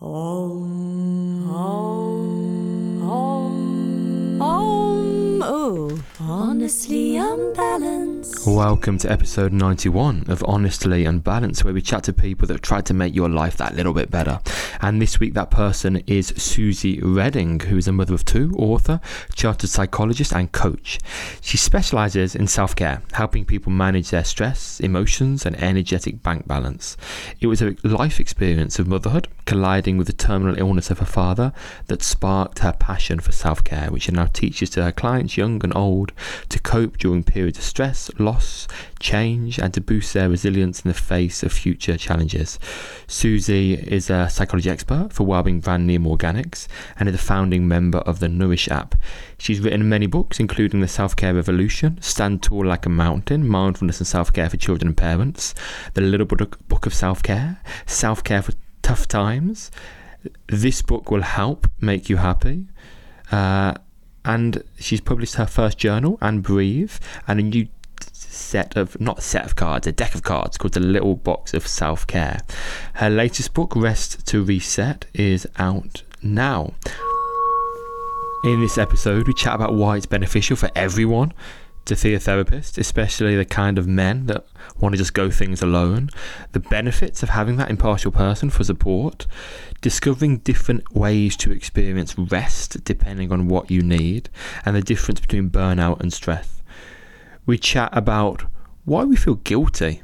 [0.00, 0.75] Om,
[6.20, 8.46] honestly unbalanced.
[8.46, 12.86] Welcome to episode 91 of Honestly Unbalanced, where we chat to people that have tried
[12.86, 14.40] to make your life that little bit better.
[14.80, 19.00] And this week, that person is Suzy Reading, who is a mother of two, author,
[19.34, 20.98] chartered psychologist, and coach.
[21.40, 26.96] She specializes in self care, helping people manage their stress, emotions, and energetic bank balance.
[27.40, 31.52] It was a life experience of motherhood colliding with the terminal illness of her father
[31.86, 35.62] that sparked her passion for self care, which she now teaches to her clients, young
[35.64, 36.05] and old,
[36.48, 38.66] to cope during periods of stress, loss,
[38.98, 42.58] change, and to boost their resilience in the face of future challenges.
[43.06, 46.66] Suzy is a psychology expert for wellbeing brand Neom Organics
[46.98, 48.94] and is a founding member of the Nourish app.
[49.38, 54.00] She's written many books, including The Self Care Revolution, Stand Tall Like a Mountain, Mindfulness
[54.00, 55.54] and Self Care for Children and Parents,
[55.94, 58.52] The Little Book, Book of Self Care, Self Care for
[58.82, 59.70] Tough Times.
[60.48, 62.66] This book will help make you happy.
[63.30, 63.74] Uh,
[64.26, 66.92] and she's published her first journal and breathe
[67.26, 67.68] and a new
[68.12, 71.66] set of not set of cards a deck of cards called the little box of
[71.66, 72.40] self-care.
[72.94, 76.74] Her latest book rest to reset is out now.
[78.44, 81.32] In this episode we chat about why it's beneficial for everyone
[81.86, 84.44] to see a therapist, especially the kind of men that
[84.78, 86.10] want to just go things alone,
[86.52, 89.26] the benefits of having that impartial person for support,
[89.80, 94.28] discovering different ways to experience rest depending on what you need,
[94.64, 96.62] and the difference between burnout and stress.
[97.44, 98.44] We chat about
[98.84, 100.02] why we feel guilty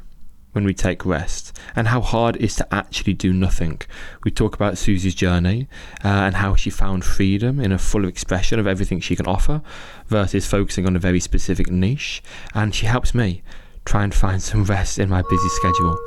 [0.53, 3.81] when we take rest and how hard it is to actually do nothing.
[4.23, 5.69] We talk about Suzy's journey
[6.05, 9.63] uh, and how she found freedom in a full expression of everything she can offer
[10.07, 12.23] versus focusing on a very specific niche.
[12.55, 13.43] And she helps me
[13.85, 15.99] try and find some rest in my busy schedule.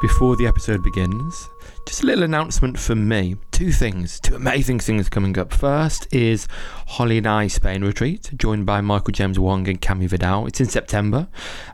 [0.00, 1.48] Before the episode begins,
[1.88, 3.34] just a little announcement from me.
[3.50, 5.54] Two things, two amazing things coming up.
[5.54, 6.46] First is
[6.86, 10.46] Holly and I Spain retreat, joined by Michael James Wong and Cami Vidal.
[10.46, 11.28] It's in September.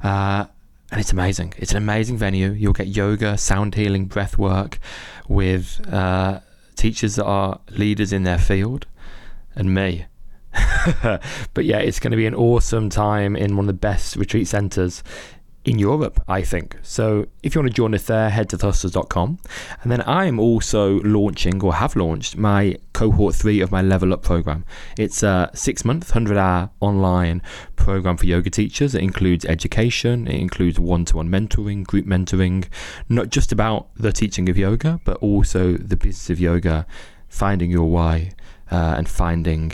[0.04, 0.47] Uh,
[0.92, 1.54] and it's amazing.
[1.56, 2.53] It's an amazing venue.
[2.53, 4.78] You'll get yoga, sound healing, breath work
[5.26, 6.38] with uh,
[6.76, 8.86] teachers that are leaders in their field,
[9.56, 10.06] and me.
[11.54, 14.47] but yeah, it's going to be an awesome time in one of the best retreat
[14.47, 15.03] centres
[15.64, 16.76] in Europe, I think.
[16.82, 19.38] So if you want to join us there, head to thehustlers.com.
[19.82, 24.22] And then I'm also launching or have launched my cohort three of my Level Up
[24.22, 24.64] program.
[24.98, 27.41] It's a six month, 100 hour online
[27.76, 28.94] program for yoga teachers.
[28.94, 32.66] It includes education, it includes one to one mentoring, group mentoring,
[33.08, 36.86] not just about the teaching of yoga, but also the business of yoga,
[37.28, 38.32] finding your why,
[38.70, 39.72] uh, and finding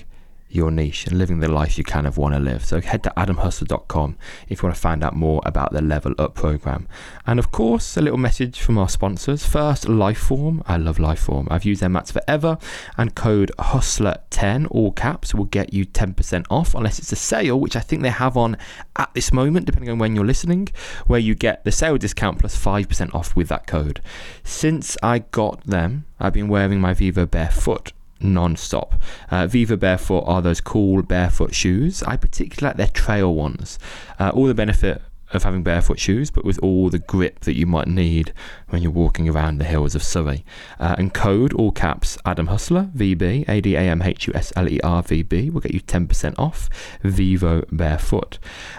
[0.51, 2.65] your niche and living the life you kind of want to live.
[2.65, 4.17] So head to adamhustle.com
[4.49, 6.89] if you want to find out more about the Level Up program.
[7.27, 9.45] And of course, a little message from our sponsors.
[9.45, 10.63] First, Liforme.
[10.67, 11.49] I love Liforme.
[11.51, 12.59] I've used their mats forever,
[12.97, 17.77] and code Hustler10, all caps, will get you 10% off unless it's a sale, which
[17.77, 18.57] I think they have on
[18.97, 20.69] at this moment, depending on when you're listening,
[21.07, 24.01] where you get the sale discount plus 5% off with that code.
[24.45, 29.01] Since I got them, I've been wearing my Vivo Barefoot non-stop.
[29.31, 32.03] Uh, Vivo Barefoot are those cool barefoot shoes.
[32.03, 33.79] I particularly like their trail ones.
[34.19, 37.67] Uh, all the benefit of having barefoot shoes, but with all the grip that you
[37.67, 38.33] might need
[38.69, 40.45] when you're walking around the hills of Surrey.
[40.79, 44.53] Uh, and code all caps Adam Hustler VB A D A M H U S
[44.57, 46.69] L E R V B will get you 10% off
[47.03, 48.39] Vivo Barefoot.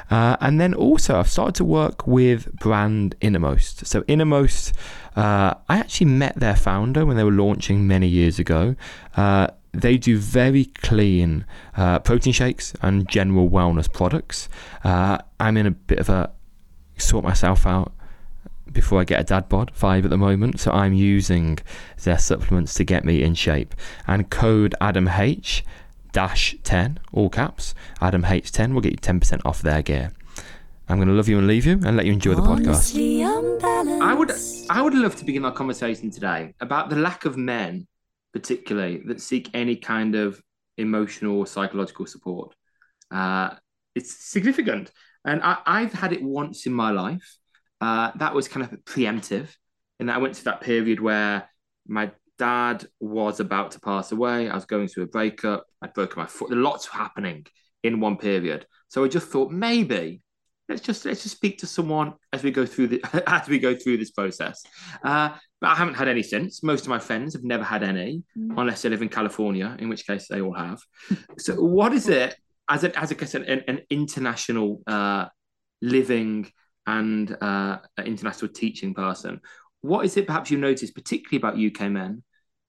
[0.10, 3.86] Uh, and then also I've started to work with brand Innermost.
[3.86, 4.74] So Innermost.
[5.14, 8.76] Uh, I actually met their founder when they were launching many years ago.
[9.18, 11.46] Uh, they do very clean
[11.78, 14.50] uh, protein shakes and general wellness products.
[14.84, 16.32] Uh, I'm in a bit of a
[16.98, 17.94] sort myself out
[18.72, 21.60] before I get a dad bod five at the moment, so I'm using
[22.04, 23.76] their supplements to get me in shape.
[24.08, 25.64] And code Adam H
[26.14, 30.12] dash 10 all caps Adam H10 will get you 10% off their gear.
[30.90, 32.94] I'm going to love you and leave you and let you enjoy the podcast.
[34.02, 34.32] I would
[34.70, 37.88] I would love to begin our conversation today about the lack of men,
[38.34, 40.42] particularly that seek any kind of
[40.78, 42.56] emotional or psychological support.
[43.10, 43.56] Uh,
[43.96, 44.92] it's significant,
[45.26, 47.38] and I, have had it once in my life.
[47.80, 49.48] Uh, that was kind of preemptive,
[50.00, 51.50] and I went to that period where
[51.88, 54.50] my dad was about to pass away.
[54.50, 55.66] I was going through a breakup.
[55.82, 56.52] I'd broken my foot.
[56.52, 57.46] Lots happening
[57.84, 60.22] in one period, so I just thought maybe
[60.72, 63.76] let's just let's just speak to someone as we go through the as we go
[63.76, 64.64] through this process.
[65.04, 65.30] Uh,
[65.60, 66.64] but I haven't had any since.
[66.64, 68.54] Most of my friends have never had any, mm.
[68.58, 70.80] unless they live in California, in which case they all have.
[71.38, 72.36] so, what is it
[72.72, 75.26] as a as a, an, an international uh,
[75.82, 76.50] living
[76.88, 79.42] and uh, international teaching person?
[79.82, 82.24] What is it perhaps you notice, particularly about UK men,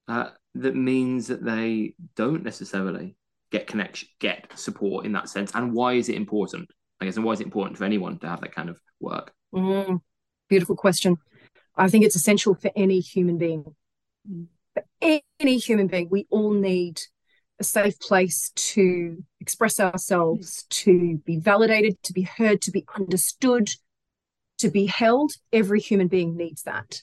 [0.09, 3.17] uh, that means that they don't necessarily
[3.51, 5.53] get connection, get support in that sense?
[5.55, 6.69] And why is it important?
[7.01, 9.33] I guess, and why is it important for anyone to have that kind of work?
[9.55, 10.01] Mm,
[10.49, 11.17] beautiful question.
[11.77, 13.75] I think it's essential for any human being.
[14.75, 17.01] For any human being, we all need
[17.59, 23.71] a safe place to express ourselves, to be validated, to be heard, to be understood,
[24.59, 25.33] to be held.
[25.53, 27.03] Every human being needs that.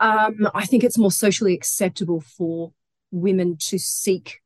[0.00, 2.72] Um, I think it's more socially acceptable for
[3.10, 4.40] women to seek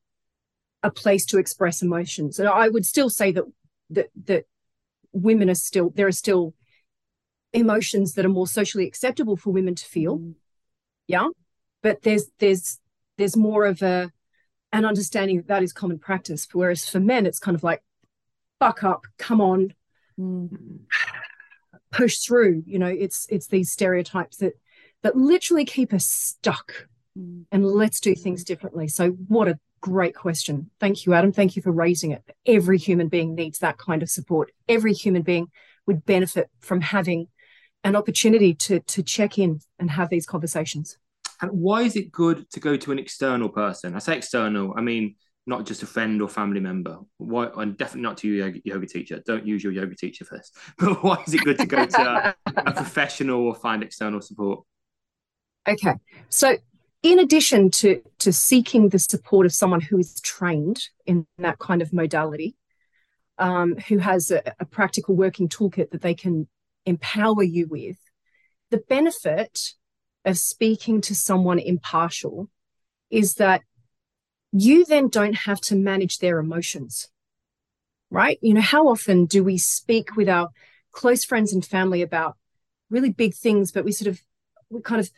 [0.82, 2.38] a place to express emotions.
[2.38, 3.44] And I would still say that
[3.90, 4.44] that that
[5.12, 6.54] women are still there are still
[7.52, 10.18] emotions that are more socially acceptable for women to feel.
[10.18, 10.34] Mm.
[11.06, 11.28] Yeah.
[11.82, 12.78] But there's there's
[13.16, 14.10] there's more of a
[14.72, 16.46] an understanding that that is common practice.
[16.52, 17.82] Whereas for men, it's kind of like,
[18.58, 19.74] fuck up, come on,
[20.18, 20.80] mm.
[21.90, 22.62] push through.
[22.66, 24.54] You know, it's it's these stereotypes that
[25.02, 26.88] that literally keep us stuck.
[27.18, 27.44] Mm.
[27.50, 28.88] And let's do things differently.
[28.88, 30.70] So what a great question.
[30.80, 31.32] Thank you, Adam.
[31.32, 32.22] Thank you for raising it.
[32.46, 34.50] Every human being needs that kind of support.
[34.68, 35.48] Every human being
[35.86, 37.28] would benefit from having
[37.84, 40.98] an opportunity to to check in and have these conversations.
[41.40, 43.94] And why is it good to go to an external person?
[43.94, 45.16] I say external, I mean
[45.48, 46.98] not just a friend or family member.
[47.16, 47.48] Why?
[47.56, 49.22] And definitely not to your yoga, teacher.
[49.26, 50.52] Don't use your yoga teacher for this.
[50.78, 52.34] But why is it good to go to a,
[52.66, 54.64] a professional or find external support?
[55.66, 55.94] Okay,
[56.28, 56.56] so
[57.02, 61.80] in addition to to seeking the support of someone who is trained in that kind
[61.80, 62.56] of modality,
[63.38, 66.46] um, who has a, a practical working toolkit that they can
[66.84, 67.96] empower you with,
[68.70, 69.72] the benefit
[70.24, 72.50] of speaking to someone impartial
[73.10, 73.62] is that
[74.52, 77.08] you then don't have to manage their emotions,
[78.10, 78.38] right?
[78.42, 80.48] You know, how often do we speak with our
[80.92, 82.36] close friends and family about
[82.90, 84.20] really big things, but we sort of,
[84.70, 85.10] we kind of,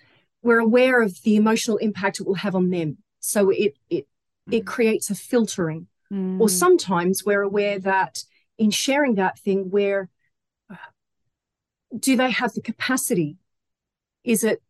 [0.42, 2.98] we're aware of the emotional impact it will have on them.
[3.20, 4.06] So it, it,
[4.50, 4.66] it mm.
[4.66, 5.86] creates a filtering.
[6.12, 6.40] Mm.
[6.40, 8.24] Or sometimes we're aware that
[8.58, 10.08] in sharing that thing, where
[11.96, 13.36] do they have the capacity?
[14.24, 14.62] Is it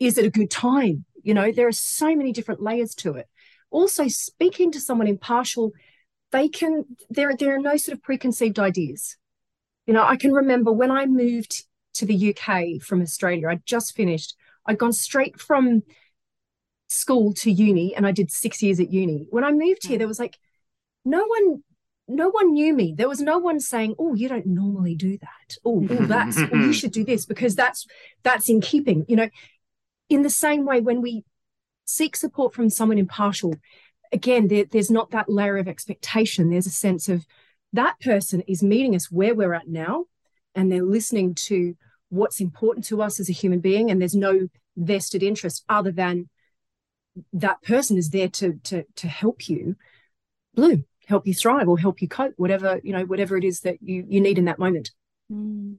[0.00, 1.04] is it a good time?
[1.22, 3.28] You know, there are so many different layers to it.
[3.70, 5.72] Also, speaking to someone impartial,
[6.32, 9.16] they can, there, there are no sort of preconceived ideas.
[9.86, 11.64] You know, I can remember when I moved
[11.94, 14.34] to the UK from Australia, I'd just finished,
[14.66, 15.82] I'd gone straight from
[16.88, 19.26] school to uni and I did six years at uni.
[19.30, 19.98] When I moved here, mm.
[19.98, 20.38] there was like
[21.04, 21.62] no one
[22.08, 22.92] no one knew me.
[22.96, 26.56] There was no one saying, "Oh, you don't normally do that." Oh, oh that's oh,
[26.56, 27.86] you should do this because that's
[28.24, 29.04] that's in keeping.
[29.08, 29.28] You know,
[30.10, 31.24] in the same way, when we
[31.86, 33.54] seek support from someone impartial,
[34.12, 36.50] again, there, there's not that layer of expectation.
[36.50, 37.24] There's a sense of
[37.72, 40.06] that person is meeting us where we're at now,
[40.54, 41.76] and they're listening to
[42.08, 46.28] what's important to us as a human being, and there's no vested interest other than
[47.32, 49.76] that person is there to to to help you
[50.54, 53.80] bloom, help you thrive, or help you cope, whatever you know, whatever it is that
[53.80, 54.90] you you need in that moment.
[55.32, 55.76] Mm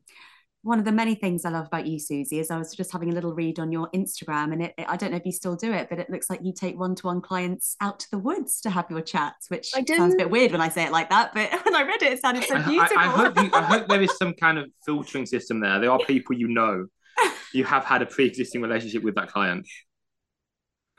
[0.63, 3.09] one of the many things I love about you, Suzy, is I was just having
[3.09, 5.55] a little read on your Instagram, and it, it, I don't know if you still
[5.55, 8.69] do it, but it looks like you take one-to-one clients out to the woods to
[8.69, 11.33] have your chats, which sounds a bit weird when I say it like that.
[11.33, 12.97] But when I read it, it sounded so beautiful.
[12.97, 15.79] I, I, hope you, I hope there is some kind of filtering system there.
[15.79, 16.85] There are people you know,
[17.53, 19.65] you have had a pre-existing relationship with that client.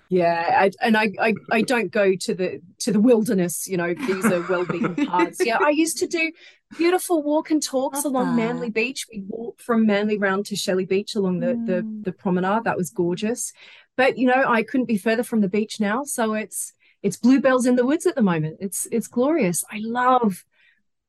[0.08, 3.66] Yeah, I, and I, I I don't go to the to the wilderness.
[3.66, 5.40] You know, these are well-being paths.
[5.42, 6.30] Yeah, I used to do
[6.76, 8.42] beautiful walk and talks Love along that.
[8.42, 9.06] Manly Beach.
[9.10, 11.66] We walked from Manly round to Shelley Beach along the, mm.
[11.66, 12.64] the the promenade.
[12.64, 13.52] That was gorgeous.
[13.96, 16.04] But you know, I couldn't be further from the beach now.
[16.04, 18.58] So it's it's bluebells in the woods at the moment.
[18.60, 19.64] It's it's glorious.
[19.70, 20.44] I love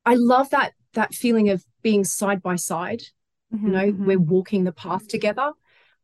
[0.05, 3.03] I love that that feeling of being side by side.
[3.53, 4.05] Mm-hmm, you know, mm-hmm.
[4.05, 5.51] we're walking the path together.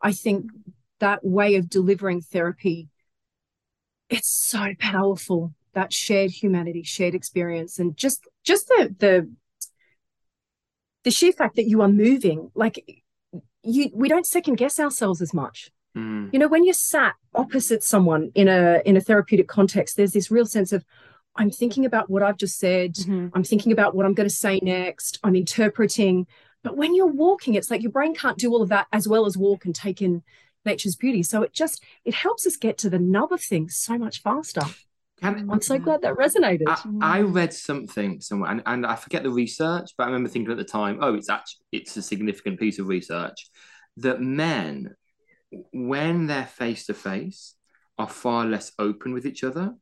[0.02, 0.52] I think
[1.00, 2.90] that way of delivering therapy
[4.10, 9.32] it's so powerful that shared humanity shared experience and just just the the
[11.04, 13.04] the sheer fact that you are moving like
[13.64, 16.32] you we don't second guess ourselves as much mm.
[16.32, 20.32] you know when you're sat opposite someone in a in a therapeutic context there's this
[20.32, 20.86] real sense of
[21.36, 23.28] i'm thinking about what i've just said mm-hmm.
[23.34, 26.26] i'm thinking about what i'm going to say next i'm interpreting
[26.64, 29.26] but when you're walking it's like your brain can't do all of that as well
[29.26, 30.24] as walk and take in
[30.66, 31.24] nature's beauty.
[31.24, 34.62] So it just it helps us get to the nub of things so much faster.
[35.22, 36.64] Can, I'm so glad that resonated.
[36.68, 40.52] I, I read something somewhere, and, and I forget the research, but I remember thinking
[40.52, 43.50] at the time, oh, it's actually it's a significant piece of research
[43.98, 44.96] that men,
[45.74, 47.56] when they're face to face,
[47.98, 49.74] are far less open with each other.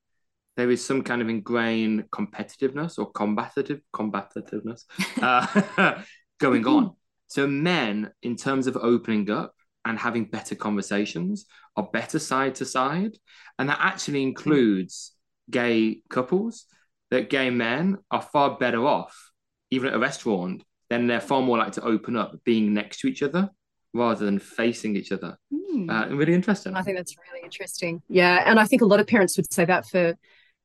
[0.56, 4.86] There is some kind of ingrained competitiveness or combative combativeness
[5.22, 6.02] uh,
[6.40, 6.96] going on.
[7.28, 9.54] So men, in terms of opening up,
[9.88, 11.46] and having better conversations
[11.78, 13.14] are better side to side.
[13.58, 15.14] And that actually includes
[15.50, 16.66] gay couples,
[17.12, 19.32] that gay men are far better off,
[19.72, 23.08] even at a restaurant, then they're far more likely to open up being next to
[23.08, 23.50] each other
[23.94, 25.38] rather than facing each other.
[25.52, 25.90] Mm.
[25.90, 26.76] Uh, really interesting.
[26.76, 28.02] I think that's really interesting.
[28.08, 30.16] Yeah, and I think a lot of parents would say that for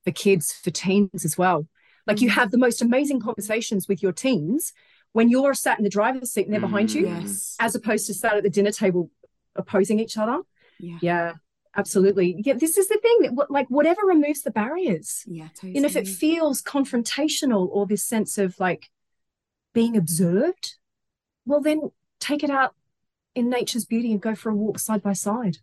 [0.04, 1.68] for kids, for teens as well.
[2.06, 2.34] Like you hmm.
[2.34, 4.72] have the most amazing conversations with your teens
[5.12, 7.54] when you're sat in the driver's seat and they're behind mm, you, yes.
[7.60, 9.10] as opposed to sat at the dinner table
[9.54, 10.40] opposing each other.
[10.78, 10.98] Yeah.
[11.00, 11.32] yeah.
[11.76, 12.36] Absolutely.
[12.44, 15.24] Yeah, this is the thing that like whatever removes the barriers.
[15.26, 15.80] Yeah, totally.
[15.80, 18.90] Know, if it feels confrontational or this sense of like
[19.72, 20.76] being observed,
[21.46, 22.74] well then take it out
[23.34, 25.58] in nature's beauty and go for a walk side by side.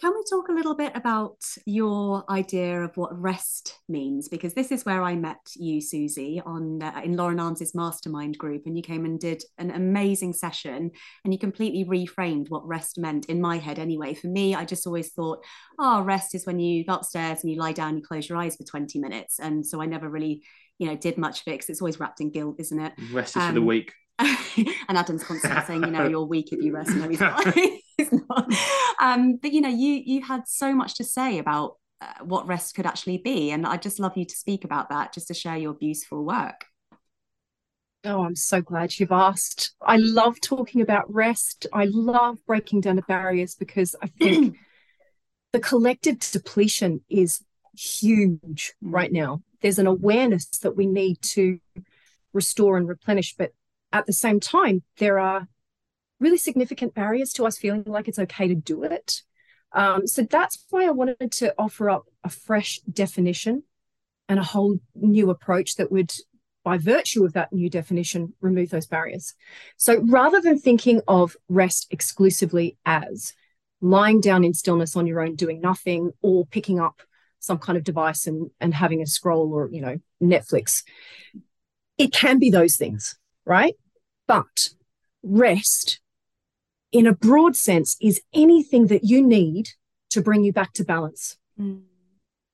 [0.00, 1.36] Can we talk a little bit about
[1.66, 4.28] your idea of what rest means?
[4.28, 8.62] Because this is where I met you, Suzy, on uh, in Lauren Arms's mastermind group,
[8.66, 10.90] and you came and did an amazing session,
[11.24, 13.78] and you completely reframed what rest meant in my head.
[13.78, 15.44] Anyway, for me, I just always thought,
[15.78, 18.56] oh, rest is when you go upstairs and you lie down, you close your eyes
[18.56, 20.42] for twenty minutes, and so I never really,
[20.78, 22.94] you know, did much of it because it's always wrapped in guilt, isn't it?
[23.12, 23.92] Rest is um, for the um, weak.
[24.18, 26.90] and Adam's constantly saying, you know, you're weak if you rest.
[26.90, 27.54] No, he's not.
[27.96, 28.52] he's not.
[29.00, 32.74] Um, but you know, you you had so much to say about uh, what rest
[32.74, 35.56] could actually be, and I'd just love you to speak about that, just to share
[35.56, 36.66] your beautiful work.
[38.06, 39.74] Oh, I'm so glad you've asked.
[39.80, 41.66] I love talking about rest.
[41.72, 44.58] I love breaking down the barriers because I think
[45.52, 47.42] the collective depletion is
[47.74, 48.92] huge mm.
[48.92, 49.42] right now.
[49.62, 51.58] There's an awareness that we need to
[52.34, 53.52] restore and replenish, but
[53.90, 55.48] at the same time, there are
[56.24, 59.22] really significant barriers to us feeling like it's okay to do it.
[59.72, 63.62] Um, so that's why I wanted to offer up a fresh definition
[64.28, 66.12] and a whole new approach that would,
[66.64, 69.34] by virtue of that new definition, remove those barriers.
[69.76, 73.34] So rather than thinking of rest exclusively as
[73.80, 77.02] lying down in stillness on your own, doing nothing, or picking up
[77.40, 80.82] some kind of device and, and having a scroll or, you know, Netflix,
[81.98, 83.74] it can be those things, right?
[84.26, 84.70] But
[85.22, 86.00] rest,
[86.94, 89.70] in a broad sense, is anything that you need
[90.10, 91.36] to bring you back to balance.
[91.60, 91.82] Mm.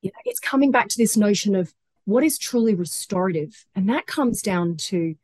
[0.00, 1.74] You know, it's coming back to this notion of
[2.06, 3.66] what is truly restorative.
[3.76, 5.14] And that comes down to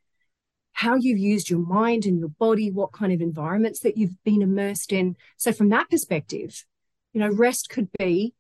[0.75, 4.42] how you've used your mind and your body, what kind of environments that you've been
[4.42, 5.16] immersed in.
[5.38, 6.66] So, from that perspective,
[7.14, 8.35] you know, rest could be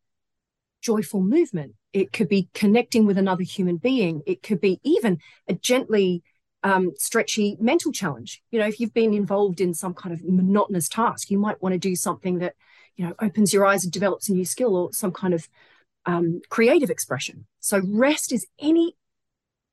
[0.82, 1.74] joyful movement.
[1.94, 4.20] It could be connecting with another human being.
[4.26, 6.22] It could be even a gently
[6.66, 8.42] um, stretchy mental challenge.
[8.50, 11.74] You know, if you've been involved in some kind of monotonous task, you might want
[11.74, 12.54] to do something that,
[12.96, 15.48] you know, opens your eyes and develops a new skill or some kind of
[16.06, 17.46] um, creative expression.
[17.60, 18.96] So rest is any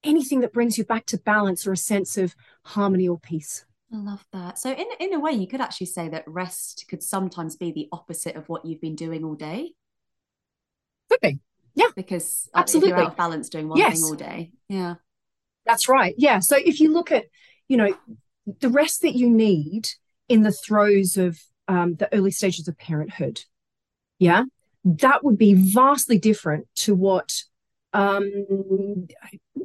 [0.04, 2.36] anything that brings you back to balance or a sense of
[2.66, 3.66] harmony or peace.
[3.92, 4.60] I love that.
[4.60, 7.90] So in in a way, you could actually say that rest could sometimes be the
[7.92, 9.72] opposite of what you've been doing all day.
[11.10, 11.40] Could be.
[11.74, 11.88] Yeah.
[11.96, 13.96] Because absolutely uh, you're out of balance doing one yes.
[13.96, 14.52] thing all day.
[14.70, 14.96] Yeah.
[15.66, 16.14] That's right.
[16.18, 16.40] Yeah.
[16.40, 17.26] So if you look at,
[17.68, 17.96] you know,
[18.60, 19.88] the rest that you need
[20.28, 23.42] in the throes of um, the early stages of parenthood,
[24.20, 24.44] yeah,
[24.84, 27.44] that would be vastly different to what
[27.94, 29.08] um,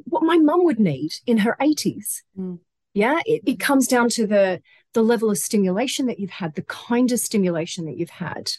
[0.05, 2.21] what my mum would need in her 80s.
[2.37, 2.59] Mm.
[2.93, 4.61] Yeah, it, it comes down to the
[4.93, 8.51] the level of stimulation that you've had, the kind of stimulation that you've had,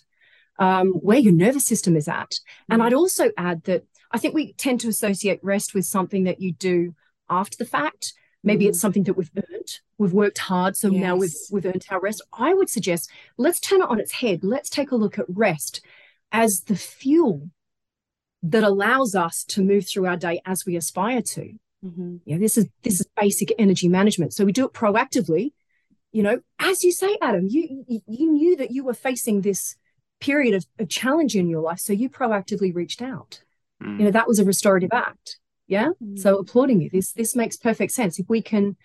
[0.59, 2.31] um, where your nervous system is at.
[2.31, 2.39] Mm.
[2.71, 6.41] And I'd also add that I think we tend to associate rest with something that
[6.41, 6.95] you do
[7.31, 8.13] after the fact.
[8.43, 8.69] Maybe mm.
[8.69, 9.81] it's something that we've earned.
[9.99, 11.01] We've worked hard, so yes.
[11.01, 12.23] now we've we've earned our rest.
[12.33, 14.43] I would suggest let's turn it on its head.
[14.43, 15.83] Let's take a look at rest
[16.33, 17.51] as the fuel
[18.43, 21.53] that allows us to move through our day as we aspire to.
[21.85, 22.17] Mm-hmm.
[22.25, 24.33] Yeah, this is this is basic energy management.
[24.33, 25.53] So we do it proactively.
[26.13, 29.77] You know, as you say, Adam, you you, you knew that you were facing this
[30.21, 33.43] period of, of challenge in your life, so you proactively reached out.
[33.83, 33.99] Mm.
[33.99, 35.39] You know, that was a restorative act.
[35.71, 35.91] Yeah.
[36.03, 36.19] Mm.
[36.19, 36.91] So applauding you.
[36.91, 38.19] This this makes perfect sense.
[38.19, 38.77] If we can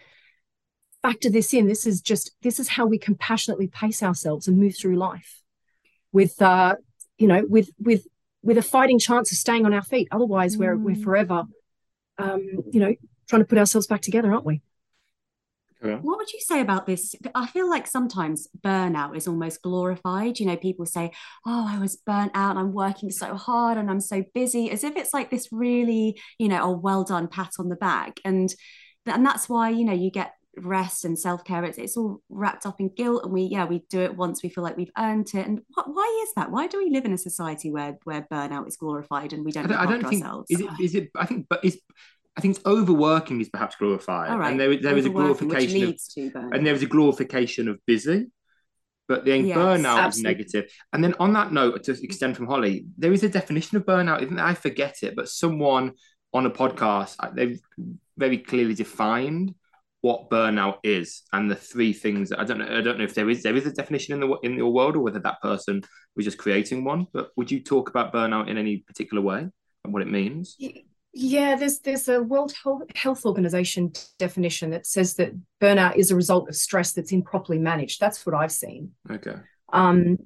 [1.02, 4.78] factor this in, this is just this is how we compassionately pace ourselves and move
[4.78, 5.42] through life
[6.12, 6.76] with uh,
[7.18, 8.06] you know, with with
[8.44, 10.08] with a fighting chance of staying on our feet.
[10.12, 10.60] Otherwise, mm.
[10.60, 11.04] we're we're mm.
[11.04, 11.46] forever
[12.18, 12.94] um, you know,
[13.28, 14.62] trying to put ourselves back together, aren't we?
[16.02, 17.16] What would you say about this?
[17.34, 20.40] I feel like sometimes burnout is almost glorified.
[20.40, 21.12] You know, people say,
[21.46, 24.84] Oh, I was burnt out and I'm working so hard and I'm so busy, as
[24.84, 28.20] if it's like this really, you know, a well done pat on the back.
[28.26, 28.54] And
[29.06, 31.64] and that's why, you know, you get rest and self-care.
[31.66, 33.24] It's, it's all wrapped up in guilt.
[33.24, 35.46] And we, yeah, we do it once we feel like we've earned it.
[35.46, 36.52] And what, why is that?
[36.52, 39.66] Why do we live in a society where where burnout is glorified and we don't,
[39.66, 40.48] I don't, I don't think, ourselves?
[40.50, 41.80] Is it, is it, I think, but is
[42.38, 44.52] I think it's overworking is perhaps glorified, right.
[44.52, 48.28] and there, there is a glorification of, and there is a glorification of busy.
[49.08, 50.08] but the yes, burnout absolutely.
[50.08, 50.24] is
[50.54, 50.72] negative.
[50.92, 54.24] And then on that note, to extend from Holly, there is a definition of burnout.
[54.24, 55.94] Isn't I forget it, but someone
[56.34, 57.62] on a podcast they've
[58.18, 59.56] very clearly defined
[60.02, 62.32] what burnout is and the three things.
[62.32, 62.78] I don't know.
[62.78, 64.96] I don't know if there is there is a definition in the in your world
[64.96, 65.82] or whether that person
[66.16, 67.08] was just creating one.
[67.14, 69.48] But would you talk about burnout in any particular way
[69.84, 70.58] and what it means?
[71.18, 72.54] Yeah, there's there's a World
[72.94, 75.32] Health Organization definition that says that
[75.62, 78.02] burnout is a result of stress that's improperly managed.
[78.02, 78.92] That's what I've seen.
[79.10, 79.36] Okay.
[79.72, 80.18] Um,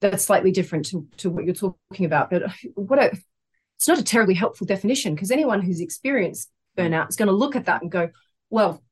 [0.00, 2.44] that's slightly different to, to what you're talking about, but
[2.74, 3.12] what a
[3.76, 7.54] it's not a terribly helpful definition because anyone who's experienced burnout is going to look
[7.54, 8.08] at that and go,
[8.48, 8.82] well,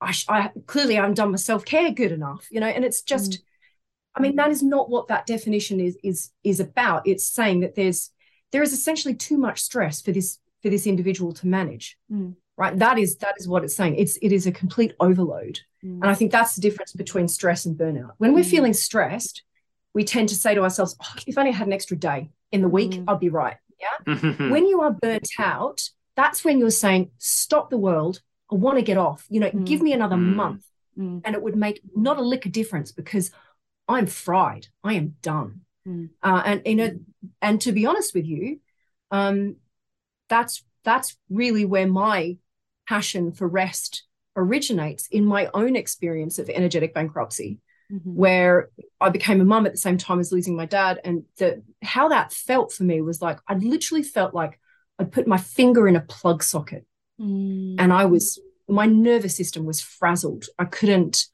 [0.00, 3.02] I, I clearly I haven't done my self care good enough, you know, and it's
[3.02, 3.32] just.
[3.32, 3.38] Mm.
[4.14, 7.06] I mean, that is not what that definition is is is about.
[7.06, 8.10] It's saying that there's
[8.50, 11.96] there is essentially too much stress for this for this individual to manage.
[12.12, 12.34] Mm.
[12.56, 12.76] right?
[12.76, 13.94] That is that is what it's saying.
[13.94, 15.60] It's it is a complete overload.
[15.84, 16.00] Mm.
[16.02, 18.12] and i think that's the difference between stress and burnout.
[18.18, 18.50] When we're mm.
[18.50, 19.44] feeling stressed
[19.94, 22.68] we tend to say to ourselves oh, if i had an extra day in the
[22.68, 23.04] week mm.
[23.06, 23.58] i'd be right.
[23.84, 24.14] Yeah?
[24.54, 25.78] When you are burnt out
[26.16, 28.20] that's when you're saying stop the world.
[28.50, 29.24] I want to get off.
[29.28, 30.64] You know give me another month.
[31.24, 33.30] And it would make not a lick of difference because
[33.86, 34.66] i'm fried.
[34.82, 35.60] I am done.
[36.22, 36.90] Uh, and you know
[37.40, 38.58] and to be honest with you
[39.10, 39.56] um,
[40.28, 42.36] that's that's really where my
[42.88, 44.04] passion for rest
[44.36, 47.58] originates in my own experience of energetic bankruptcy
[47.90, 48.14] mm-hmm.
[48.14, 51.62] where i became a mum at the same time as losing my dad and the
[51.82, 54.60] how that felt for me was like i literally felt like
[54.98, 56.86] i'd put my finger in a plug socket
[57.20, 57.74] mm.
[57.78, 61.26] and i was my nervous system was frazzled i couldn't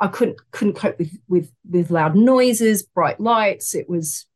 [0.00, 4.26] i couldn't couldn't cope with with with loud noises bright lights it was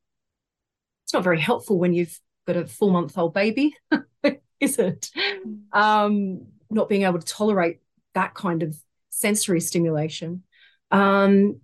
[1.04, 3.74] it's not very helpful when you've got a four month old baby,
[4.60, 5.10] is it?
[5.16, 5.76] Mm.
[5.76, 7.80] Um, not being able to tolerate
[8.14, 8.76] that kind of
[9.10, 10.42] sensory stimulation.
[10.90, 11.60] Um,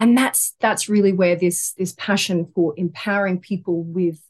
[0.00, 4.20] and that's that's really where this this passion for empowering people with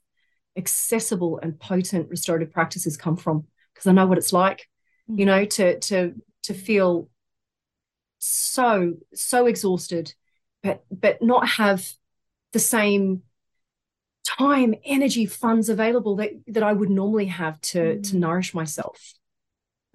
[0.56, 4.66] accessible and potent restorative practices come from because I know what it's like,
[5.06, 7.08] you know, to to to feel
[8.18, 10.14] so so exhausted,
[10.62, 11.86] but but not have
[12.52, 13.22] the same
[14.28, 18.10] time, energy, funds available that that I would normally have to mm.
[18.10, 19.14] to nourish myself.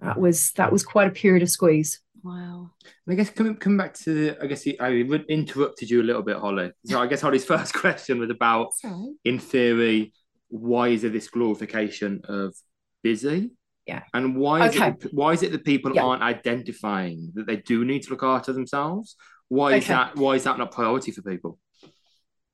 [0.00, 2.00] That was that was quite a period of squeeze.
[2.22, 2.70] Wow.
[3.08, 4.90] I guess coming coming back to the, I guess I
[5.28, 6.72] interrupted you a little bit, Holly.
[6.86, 9.12] So I guess Holly's first question was about, right.
[9.24, 10.12] in theory,
[10.48, 12.54] why is there this glorification of
[13.02, 13.50] busy?
[13.86, 14.02] Yeah.
[14.14, 14.88] And why is okay.
[14.88, 16.02] it why is it that people yeah.
[16.02, 19.16] aren't identifying that they do need to look after themselves?
[19.48, 21.58] Why is that why is that not priority for people?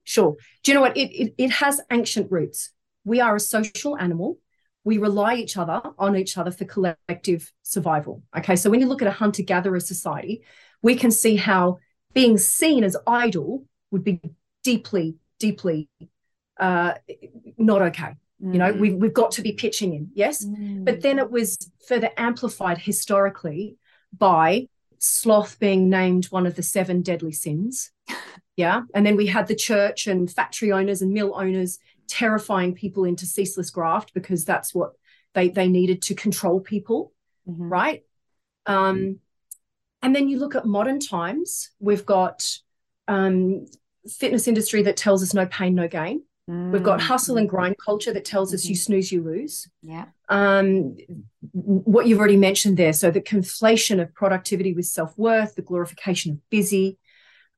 [0.04, 0.36] Sure.
[0.62, 0.96] Do you know what?
[0.96, 2.70] It, it, it has ancient roots.
[3.04, 4.38] We are a social animal.
[4.84, 8.22] We rely each other on each other for collective survival.
[8.36, 8.56] Okay.
[8.56, 10.42] So when you look at a hunter gatherer society,
[10.82, 11.78] we can see how
[12.14, 14.20] being seen as idle would be
[14.62, 15.88] deeply, deeply
[16.58, 16.94] uh,
[17.58, 18.14] not okay.
[18.42, 18.52] Mm.
[18.52, 18.80] You know, mm.
[18.80, 20.44] we've, we've got to be pitching in, yes?
[20.44, 20.84] Mm.
[20.84, 23.76] But then it was further amplified historically
[24.16, 27.90] by sloth being named one of the seven deadly sins.
[28.56, 28.82] Yeah.
[28.94, 33.24] And then we had the church and factory owners and mill owners terrifying people into
[33.24, 34.92] ceaseless graft because that's what
[35.34, 37.12] they, they needed to control people.
[37.48, 37.68] Mm-hmm.
[37.68, 38.04] Right.
[38.66, 39.20] Um,
[40.02, 42.48] and then you look at modern times, we've got
[43.08, 43.66] um,
[44.08, 46.22] fitness industry that tells us no pain, no gain.
[46.48, 46.72] Mm-hmm.
[46.72, 48.70] We've got hustle and grind culture that tells us mm-hmm.
[48.70, 49.68] you snooze, you lose.
[49.82, 50.06] Yeah.
[50.28, 50.96] Um,
[51.52, 52.92] what you've already mentioned there.
[52.92, 56.98] So the conflation of productivity with self worth, the glorification of busy,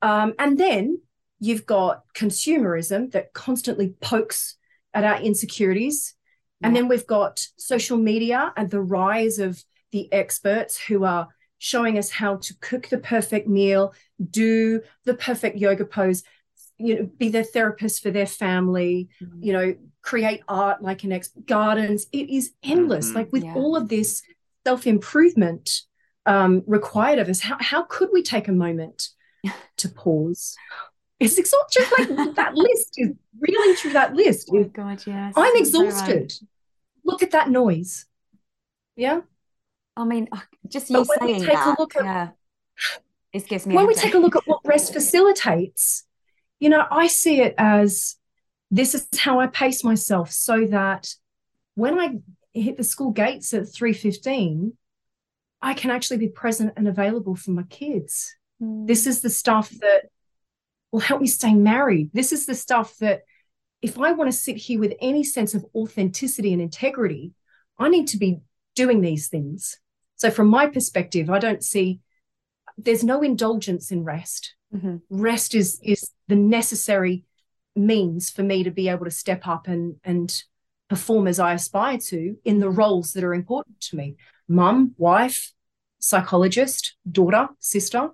[0.03, 1.01] um, and then
[1.41, 4.57] you've got consumerism that constantly pokes
[4.93, 6.15] at our insecurities.
[6.61, 6.69] Yeah.
[6.69, 9.63] And then we've got social media and the rise of
[9.93, 13.95] the experts who are showing us how to cook the perfect meal,
[14.31, 16.25] do the perfect yoga pose,
[16.79, 19.43] you know, be their therapist for their family, mm-hmm.
[19.43, 22.07] you know, create art like an ex gardens.
[22.13, 23.09] It is endless.
[23.09, 23.17] Mm-hmm.
[23.17, 23.55] Like with yeah.
[23.55, 24.23] all of this
[24.65, 25.71] self improvement
[26.27, 29.09] um, required of us, how, how could we take a moment
[29.77, 30.57] to pause.
[31.21, 31.85] It's exhausting.
[32.17, 34.51] Like that list is reeling through that list.
[34.53, 35.35] Oh God, yes.
[35.37, 36.33] I'm exhausted.
[37.05, 38.07] Look at that noise.
[38.97, 39.21] Yeah.
[39.97, 42.29] I mean, uh, just you saying take that, a look at, yeah,
[43.33, 43.75] it gives me.
[43.75, 46.05] When we take a look at what rest facilitates,
[46.61, 48.17] you know, I see it as
[48.71, 51.15] this is how I pace myself so that
[51.75, 52.19] when I
[52.55, 54.73] hit the school gates at 3:15,
[55.61, 58.35] I can actually be present and available for my kids.
[58.63, 60.05] This is the stuff that
[60.93, 62.11] will help me stay married.
[62.13, 63.23] This is the stuff that
[63.81, 67.33] if I want to sit here with any sense of authenticity and integrity,
[67.79, 68.41] I need to be
[68.77, 69.79] doing these things.
[70.17, 72.01] So, from my perspective, I don't see
[72.79, 74.55] there's no indulgence in rest.
[74.75, 74.97] Mm-hmm.
[75.11, 77.25] Rest is is the necessary
[77.75, 80.43] means for me to be able to step up and and
[80.89, 84.17] perform as I aspire to in the roles that are important to me.
[84.47, 85.53] Mum, wife,
[85.99, 88.11] psychologist, daughter, sister.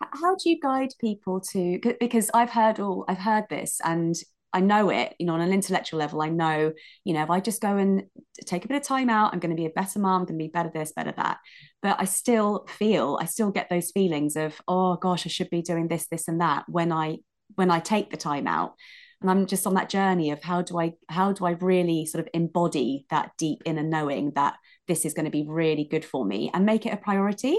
[0.00, 4.14] How do you guide people to because I've heard all I've heard this and
[4.52, 6.72] I know it, you know, on an intellectual level, I know,
[7.04, 8.04] you know, if I just go and
[8.46, 10.38] take a bit of time out, I'm going to be a better mom, I'm going
[10.38, 11.38] to be better this, better that.
[11.82, 15.60] But I still feel, I still get those feelings of, oh gosh, I should be
[15.60, 17.18] doing this, this, and that when I
[17.54, 18.74] when I take the time out.
[19.20, 22.24] And I'm just on that journey of how do I how do I really sort
[22.24, 24.54] of embody that deep inner knowing that
[24.88, 27.58] this is going to be really good for me and make it a priority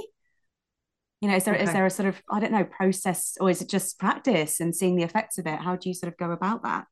[1.21, 1.63] you know is there okay.
[1.63, 4.75] is there a sort of i don't know process or is it just practice and
[4.75, 6.85] seeing the effects of it how do you sort of go about that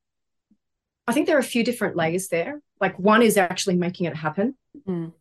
[1.07, 4.15] i think there are a few different layers there like one is actually making it
[4.15, 4.55] happen
[4.87, 5.11] mm.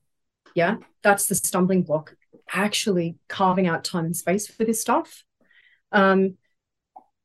[0.55, 2.17] yeah that's the stumbling block
[2.53, 5.25] actually carving out time and space for this stuff
[5.93, 6.37] um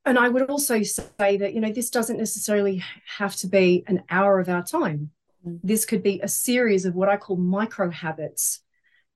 [0.05, 2.83] and i would also say that you know this doesn't necessarily
[3.17, 5.11] have to be an hour of our time
[5.45, 5.59] mm.
[5.63, 8.61] this could be a series of what i call micro habits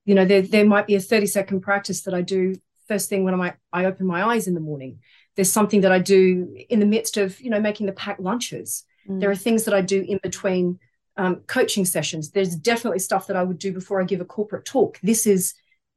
[0.05, 2.55] you know there, there might be a 30 second practice that i do
[2.87, 4.99] first thing when I, I open my eyes in the morning.
[5.35, 8.83] There's something that i do in the midst of you know making the packed lunches.
[9.09, 9.19] Mm.
[9.19, 10.79] there are things that i do in between
[11.17, 12.31] um, coaching sessions.
[12.31, 14.99] There's definitely stuff that i would do before i give a corporate talk.
[15.01, 15.53] This is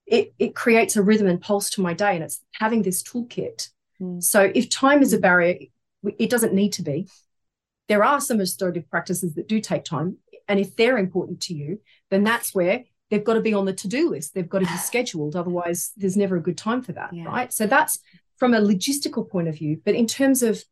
[0.06, 3.70] it, it creates a rhythm and pulse to my day and it's having this toolkit.
[4.00, 4.22] Mm.
[4.22, 5.56] so if time is a barrier
[6.18, 7.08] it doesn't need to be.
[7.88, 11.80] There are some restorative practices that do take time and if they're important to you
[12.10, 14.34] then that's where they've got to be on the to-do list.
[14.34, 17.24] They've got to be scheduled otherwise there's never a good time for that yeah.
[17.24, 17.52] right?
[17.52, 17.98] So that's
[18.36, 20.62] from a logistical point of view but in terms of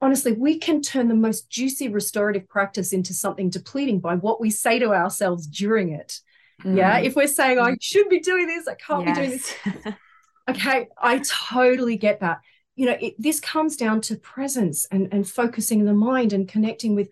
[0.00, 4.50] honestly we can turn the most juicy restorative practice into something depleting by what we
[4.50, 6.20] say to ourselves during it.
[6.62, 6.76] Mm.
[6.76, 9.16] yeah if we're saying i should be doing this i can't yes.
[9.16, 9.38] be doing
[9.84, 9.94] this.
[10.48, 12.40] Okay i totally get that.
[12.76, 16.94] You know it, this comes down to presence and and focusing the mind and connecting
[16.94, 17.08] with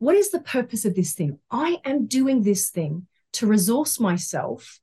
[0.00, 1.38] what is the purpose of this thing?
[1.50, 4.80] I am doing this thing to resource myself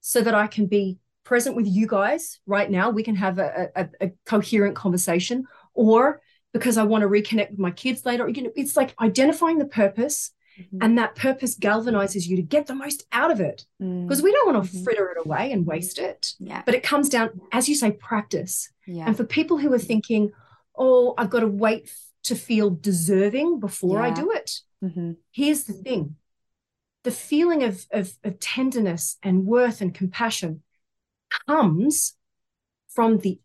[0.00, 2.90] so that I can be present with you guys right now.
[2.90, 6.20] We can have a, a, a coherent conversation, or
[6.52, 8.28] because I want to reconnect with my kids later.
[8.28, 10.78] You know, it's like identifying the purpose, mm-hmm.
[10.80, 13.64] and that purpose galvanizes you to get the most out of it.
[13.78, 14.24] Because mm-hmm.
[14.24, 14.84] we don't want to mm-hmm.
[14.84, 16.34] fritter it away and waste it.
[16.38, 16.62] Yeah.
[16.66, 18.70] But it comes down, as you say, practice.
[18.86, 19.06] Yeah.
[19.06, 20.32] And for people who are thinking,
[20.76, 21.92] oh, I've got to wait
[22.24, 24.06] to feel deserving before yeah.
[24.06, 24.60] I do it.
[24.82, 25.12] Mm-hmm.
[25.30, 26.16] Here's the thing
[27.04, 30.62] the feeling of, of, of tenderness and worth and compassion
[31.46, 32.14] comes
[32.88, 33.40] from the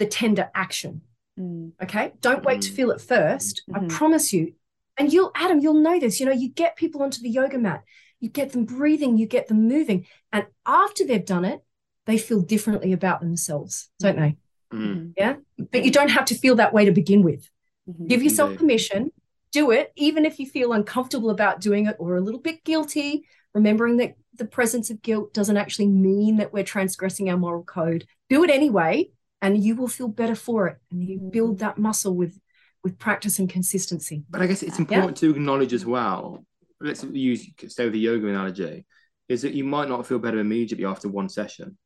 [0.00, 1.02] the tender action.
[1.38, 1.72] Mm.
[1.80, 2.12] Okay.
[2.20, 2.66] Don't wait mm.
[2.66, 3.84] to feel it 1st mm-hmm.
[3.84, 4.54] I promise you.
[4.96, 6.18] And you'll, Adam, you'll know this.
[6.18, 7.84] You know, you get people onto the yoga mat,
[8.18, 10.06] you get them breathing, you get them moving.
[10.32, 11.60] And after they've done it,
[12.06, 14.36] they feel differently about themselves, don't they?
[14.72, 15.12] Mm.
[15.16, 15.36] Yeah.
[15.70, 17.48] But you don't have to feel that way to begin with.
[17.88, 18.06] Mm-hmm.
[18.06, 19.12] Give yourself permission
[19.52, 23.26] do it, even if you feel uncomfortable about doing it or a little bit guilty,
[23.54, 28.06] remembering that the presence of guilt doesn't actually mean that we're transgressing our moral code.
[28.28, 29.10] Do it anyway,
[29.42, 30.78] and you will feel better for it.
[30.90, 32.38] And you build that muscle with
[32.82, 34.24] with practice and consistency.
[34.30, 35.28] But I guess it's important yeah.
[35.28, 36.44] to acknowledge as well.
[36.80, 38.86] Let's use stay with the yoga analogy,
[39.28, 41.76] is that you might not feel better immediately after one session.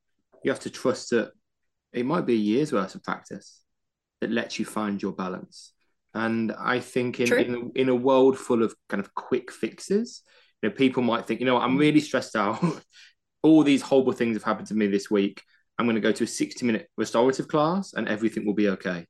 [0.44, 1.32] You have to trust that
[1.92, 3.60] it might be a year's worth of practice
[4.20, 5.72] that lets you find your balance.
[6.14, 10.22] And I think in, in a, in, a, world full of kind of quick fixes,
[10.62, 12.64] you know, people might think, you know, I'm really stressed out.
[13.42, 15.42] All these horrible things have happened to me this week.
[15.78, 19.06] I'm going to go to a 60 minute restorative class and everything will be okay.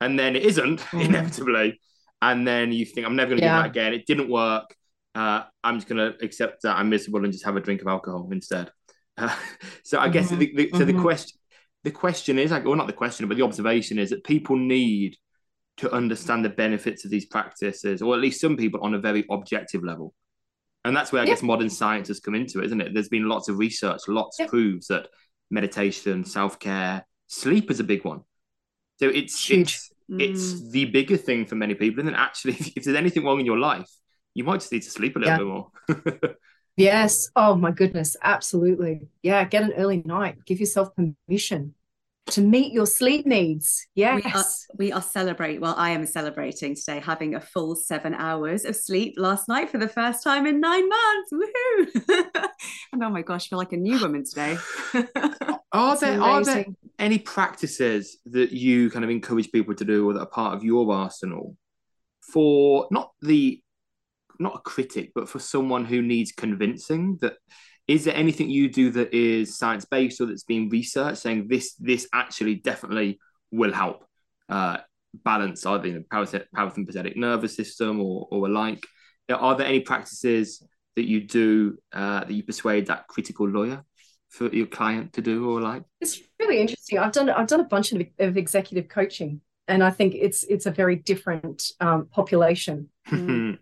[0.00, 1.04] And then it isn't, mm.
[1.04, 1.78] inevitably.
[2.22, 3.58] And then you think, I'm never going to yeah.
[3.58, 3.92] do that again.
[3.92, 4.74] It didn't work.
[5.14, 7.88] Uh, I'm just going to accept that I'm miserable and just have a drink of
[7.88, 8.70] alcohol instead.
[9.18, 9.34] Uh,
[9.84, 10.12] so I mm-hmm.
[10.12, 10.96] guess the, the, so mm-hmm.
[10.96, 11.40] the question
[11.82, 15.16] the question is like, well, not the question, but the observation is that people need
[15.80, 19.24] to understand the benefits of these practices, or at least some people on a very
[19.30, 20.14] objective level.
[20.84, 21.32] And that's where I yeah.
[21.32, 22.94] guess modern science has come into it, isn't it?
[22.94, 24.46] There's been lots of research, lots yeah.
[24.46, 25.08] proves that
[25.50, 28.20] meditation, self care, sleep is a big one.
[28.98, 29.60] So it's Huge.
[29.60, 30.20] it's mm.
[30.20, 32.00] it's the bigger thing for many people.
[32.00, 33.88] And then actually, if, if, there's anything wrong in your life,
[34.34, 35.38] you might just need to sleep a little yeah.
[35.38, 36.36] bit more.
[36.76, 37.30] yes.
[37.36, 38.16] Oh my goodness.
[38.22, 39.08] Absolutely.
[39.22, 39.44] Yeah.
[39.44, 40.44] Get an early night.
[40.44, 41.74] Give yourself permission
[42.30, 43.86] to meet your sleep needs.
[43.94, 44.24] Yes.
[44.24, 44.44] We are,
[44.78, 49.14] we are celebrating, well, I am celebrating today having a full seven hours of sleep
[49.16, 51.32] last night for the first time in nine months.
[51.32, 52.24] Woohoo!
[52.92, 54.56] and oh my gosh, I feel like a new woman today.
[55.72, 56.64] are there are there
[56.98, 60.64] any practices that you kind of encourage people to do or that are part of
[60.64, 61.56] your arsenal
[62.20, 63.62] for not the
[64.40, 67.34] not a critic, but for someone who needs convincing that
[67.90, 71.74] is there anything you do that is science based or that's been researched saying this
[71.74, 73.18] this actually definitely
[73.50, 74.04] will help
[74.48, 74.76] uh,
[75.24, 78.84] balance either you know, parasympathetic nervous system or or alike?
[79.28, 80.62] Are there any practices
[80.94, 83.84] that you do uh, that you persuade that critical lawyer
[84.28, 85.82] for your client to do or like?
[86.00, 87.00] It's really interesting.
[87.00, 90.66] I've done I've done a bunch of, of executive coaching, and I think it's it's
[90.66, 92.88] a very different um, population.
[93.10, 93.58] um,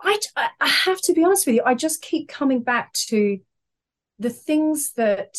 [0.00, 0.18] I
[0.60, 1.62] I have to be honest with you.
[1.64, 3.38] I just keep coming back to
[4.18, 5.36] the things that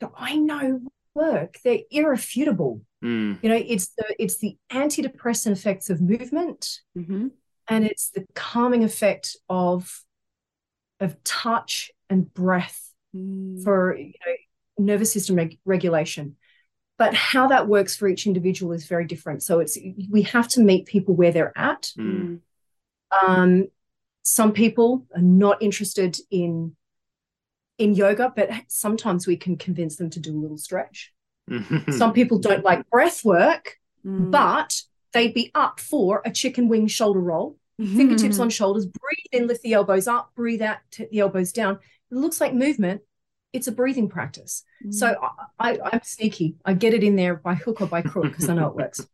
[0.00, 0.80] that I know
[1.14, 1.58] work.
[1.64, 2.82] They're irrefutable.
[3.02, 3.38] Mm.
[3.42, 7.28] You know, it's the it's the antidepressant effects of movement, mm-hmm.
[7.68, 10.02] and it's the calming effect of
[11.00, 13.62] of touch and breath mm.
[13.62, 16.36] for you know, nervous system reg- regulation.
[16.96, 19.42] But how that works for each individual is very different.
[19.42, 19.76] So it's
[20.10, 21.92] we have to meet people where they're at.
[21.98, 22.40] Mm.
[23.22, 23.68] Um,
[24.22, 26.76] some people are not interested in
[27.76, 31.12] in yoga, but sometimes we can convince them to do a little stretch.
[31.90, 34.30] some people don't like breath work, mm.
[34.30, 34.80] but
[35.12, 39.62] they'd be up for a chicken wing shoulder roll fingertips on shoulders, breathe in, lift
[39.62, 41.78] the elbows up, breathe out, tip the elbows down.
[42.10, 43.02] It looks like movement.
[43.52, 44.64] It's a breathing practice.
[44.84, 44.94] Mm.
[44.94, 45.16] So
[45.58, 46.56] I, I, am sneaky.
[46.64, 49.06] I get it in there by hook or by crook because I know it works.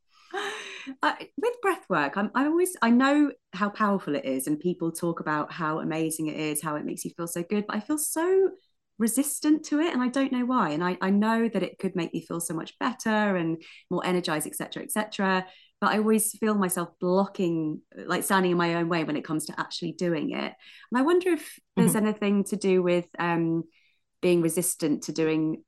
[1.02, 4.92] Uh, with breath work, I'm, I always I know how powerful it is, and people
[4.92, 7.66] talk about how amazing it is, how it makes you feel so good.
[7.66, 8.50] But I feel so
[8.98, 10.70] resistant to it, and I don't know why.
[10.70, 14.04] And I, I know that it could make me feel so much better and more
[14.04, 15.46] energized, etc., etc
[15.80, 19.46] but I always feel myself blocking, like standing in my own way when it comes
[19.46, 20.52] to actually doing it.
[20.92, 22.06] And I wonder if there's mm-hmm.
[22.06, 23.64] anything to do with um,
[24.20, 25.64] being resistant to doing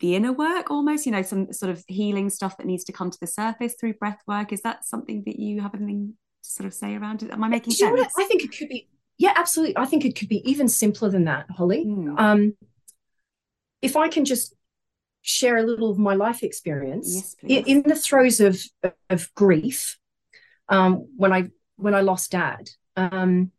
[0.00, 3.10] the inner work almost, you know, some sort of healing stuff that needs to come
[3.10, 4.52] to the surface through breath work.
[4.52, 7.30] Is that something that you have anything to sort of say around it?
[7.30, 8.00] Am I making sense?
[8.16, 9.76] I think it could be, yeah, absolutely.
[9.76, 11.84] I think it could be even simpler than that, Holly.
[11.84, 12.18] Mm.
[12.18, 12.56] Um,
[13.82, 14.54] if I can just
[15.22, 18.60] share a little of my life experience yes, in, in, the throes of
[19.10, 19.98] of grief
[20.68, 22.70] um, when I when I lost dad.
[22.96, 23.52] Um,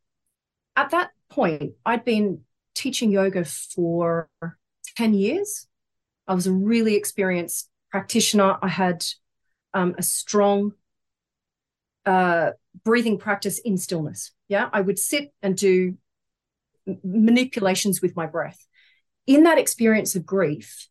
[0.75, 2.41] at that point, I'd been
[2.75, 4.30] teaching yoga for
[4.95, 5.67] ten years.
[6.29, 8.57] I was a really experienced practitioner.
[8.61, 9.03] I had
[9.73, 10.73] um, a strong
[12.05, 12.51] uh,
[12.85, 14.31] breathing practice in stillness.
[14.47, 15.97] Yeah, I would sit and do
[17.03, 18.65] manipulations with my breath.
[19.27, 20.87] In that experience of grief,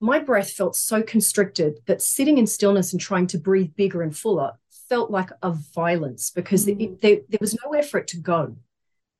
[0.00, 4.16] my breath felt so constricted that sitting in stillness and trying to breathe bigger and
[4.16, 4.52] fuller
[4.88, 6.78] felt like a violence because mm.
[6.80, 8.56] it, there, there was nowhere for it to go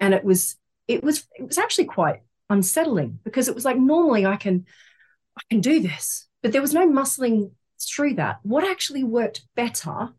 [0.01, 0.57] and it was
[0.89, 2.21] it was it was actually quite
[2.51, 4.67] unsettling because it was like normally i can
[5.39, 10.11] i can do this but there was no muscling through that what actually worked better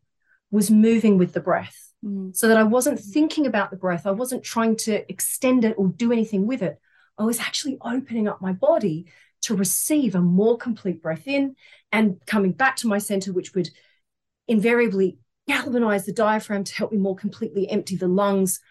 [0.52, 2.36] was moving with the breath mm.
[2.36, 5.88] so that i wasn't thinking about the breath i wasn't trying to extend it or
[5.88, 6.80] do anything with it
[7.17, 9.06] i was actually opening up my body
[9.43, 11.56] to receive a more complete breath in
[11.91, 13.69] and coming back to my center, which would
[14.47, 18.62] invariably galvanize the diaphragm to help me more completely empty the lungs.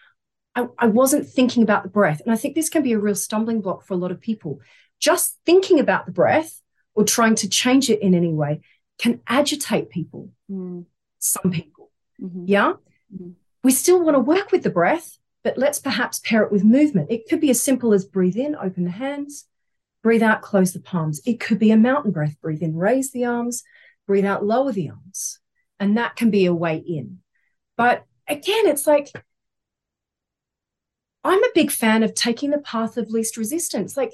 [0.55, 2.21] I, I, wasn't thinking about the breath.
[2.21, 4.59] And I think this can be a real stumbling block for a lot of people.
[5.03, 6.61] Just thinking about the breath
[6.95, 8.61] or trying to change it in any way
[8.97, 10.85] can agitate people, mm.
[11.19, 11.91] some people.
[12.21, 12.45] Mm-hmm.
[12.47, 12.73] Yeah.
[13.13, 13.31] Mm-hmm.
[13.63, 17.11] We still want to work with the breath, but let's perhaps pair it with movement.
[17.11, 19.47] It could be as simple as breathe in, open the hands,
[20.03, 21.21] Breathe out, close the palms.
[21.25, 22.35] It could be a mountain breath.
[22.41, 23.63] Breathe in, raise the arms.
[24.05, 25.39] Breathe out, lower the arms.
[25.79, 27.19] And that can be a way in.
[27.77, 29.09] But again, it's like,
[31.23, 33.95] I'm a big fan of taking the path of least resistance.
[33.95, 34.13] Like,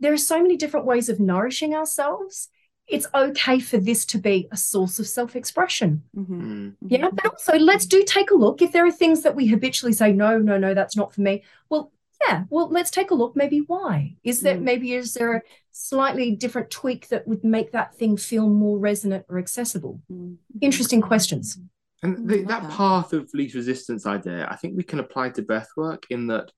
[0.00, 2.48] there are so many different ways of nourishing ourselves.
[2.86, 6.04] It's okay for this to be a source of self expression.
[6.16, 6.40] Mm-hmm.
[6.40, 6.86] mm-hmm.
[6.88, 7.08] Yeah.
[7.12, 8.62] But also, let's do take a look.
[8.62, 11.42] If there are things that we habitually say, no, no, no, that's not for me,
[11.68, 11.90] well,
[12.26, 14.62] yeah well let's take a look maybe why is that mm.
[14.62, 19.24] maybe is there a slightly different tweak that would make that thing feel more resonant
[19.28, 20.36] or accessible mm.
[20.60, 21.58] interesting questions
[22.02, 25.68] and the, that path of least resistance idea i think we can apply to breath
[25.76, 26.50] work in that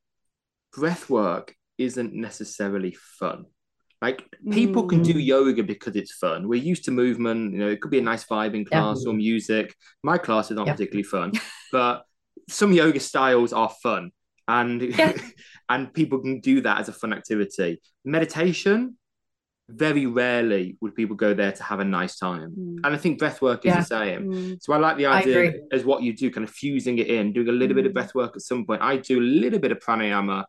[0.73, 3.47] breath work isn't necessarily fun
[4.01, 4.91] like people mm.
[4.91, 5.27] can do mm.
[5.27, 6.47] yoga because it's fun.
[6.47, 7.53] We're used to movement.
[7.53, 9.11] You know, it could be a nice vibe in class yeah.
[9.11, 9.75] or music.
[10.05, 10.75] My classes aren't yeah.
[10.75, 11.33] particularly fun,
[11.73, 12.05] but
[12.49, 14.13] some yoga styles are fun
[14.47, 15.13] and yeah.
[15.69, 17.81] and people can do that as a fun activity.
[18.05, 18.97] Meditation,
[19.69, 22.53] very rarely would people go there to have a nice time.
[22.59, 22.77] Mm.
[22.85, 23.81] And I think breath work is yeah.
[23.81, 24.31] the same.
[24.31, 24.59] Mm.
[24.63, 27.49] So I like the idea as what you do, kind of fusing it in, doing
[27.49, 27.77] a little mm.
[27.77, 27.95] bit of hmm.
[27.95, 28.81] breath work at some point.
[28.81, 30.45] I do a little bit of pranayama,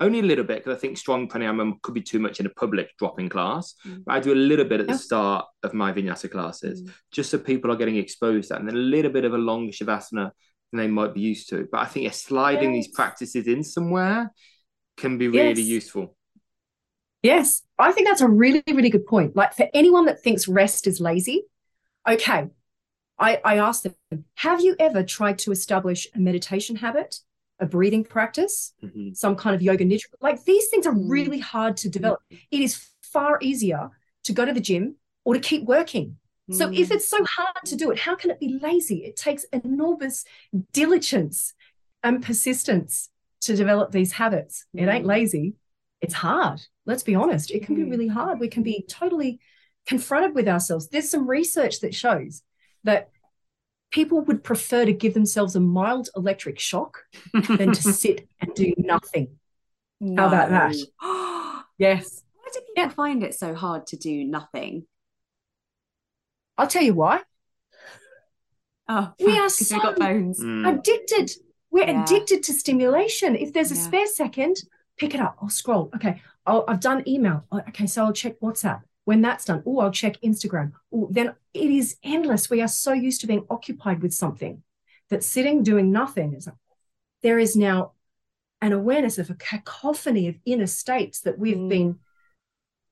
[0.00, 2.50] only a little bit, because I think strong pranayama could be too much in a
[2.50, 3.74] public dropping class.
[3.82, 3.98] Hmm.
[4.04, 6.88] But I do a little bit at the start of my vinyasa classes, hmm.
[7.12, 8.60] just so people are getting exposed to that.
[8.60, 10.30] And then a little bit of a long shavasana
[10.72, 11.68] than they might be used to.
[11.70, 12.86] But I think yeah, sliding yes.
[12.86, 14.32] these practices in somewhere
[14.96, 15.68] can be really yes.
[15.68, 16.16] useful.
[17.22, 19.34] Yes, I think that's a really, really good point.
[19.34, 21.44] Like for anyone that thinks rest is lazy,
[22.06, 22.48] okay,
[23.18, 27.16] I, I asked them, have you ever tried to establish a meditation habit,
[27.60, 29.12] a breathing practice, mm-hmm.
[29.12, 30.06] some kind of yoga nidra?
[30.20, 31.08] Like these things are mm.
[31.08, 32.20] really hard to develop.
[32.30, 33.90] It is far easier
[34.24, 36.16] to go to the gym or to keep working.
[36.50, 36.54] Mm.
[36.56, 36.96] So if mm.
[36.96, 39.04] it's so hard to do it, how can it be lazy?
[39.04, 40.24] It takes enormous
[40.72, 41.54] diligence
[42.02, 43.08] and persistence
[43.42, 44.66] to develop these habits.
[44.76, 44.82] Mm.
[44.82, 45.08] It ain't mm.
[45.08, 45.54] lazy,
[46.00, 47.90] it's hard let's be honest, it can be mm.
[47.90, 48.40] really hard.
[48.40, 49.40] We can be totally
[49.86, 50.88] confronted with ourselves.
[50.88, 52.42] There's some research that shows
[52.84, 53.10] that
[53.94, 58.72] people would prefer to give themselves a mild electric shock than to sit and do
[58.76, 59.28] nothing.
[60.00, 60.22] No.
[60.22, 61.64] How about that?
[61.78, 62.24] yes.
[62.34, 62.88] Why do people yeah.
[62.88, 64.86] find it so hard to do nothing?
[66.58, 67.20] I'll tell you why.
[68.88, 70.40] Oh, we are so got phones.
[70.40, 70.76] Mm.
[70.76, 71.30] addicted.
[71.70, 72.02] We're yeah.
[72.02, 73.36] addicted to stimulation.
[73.36, 73.80] If there's a yeah.
[73.82, 74.56] spare second,
[74.98, 75.36] pick it up.
[75.40, 75.90] I'll scroll.
[75.94, 76.20] Okay.
[76.46, 77.44] Oh, I've done email.
[77.52, 78.82] Oh, okay, so I'll check WhatsApp.
[79.04, 80.72] When that's done, oh, I'll check Instagram.
[80.92, 82.48] Oh, then it is endless.
[82.48, 84.62] We are so used to being occupied with something
[85.10, 86.56] that sitting doing nothing is like,
[87.22, 87.92] there is now
[88.62, 91.68] an awareness of a cacophony of inner states that we've mm.
[91.68, 91.98] been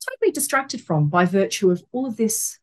[0.06, 2.58] totally distracted from by virtue of all of this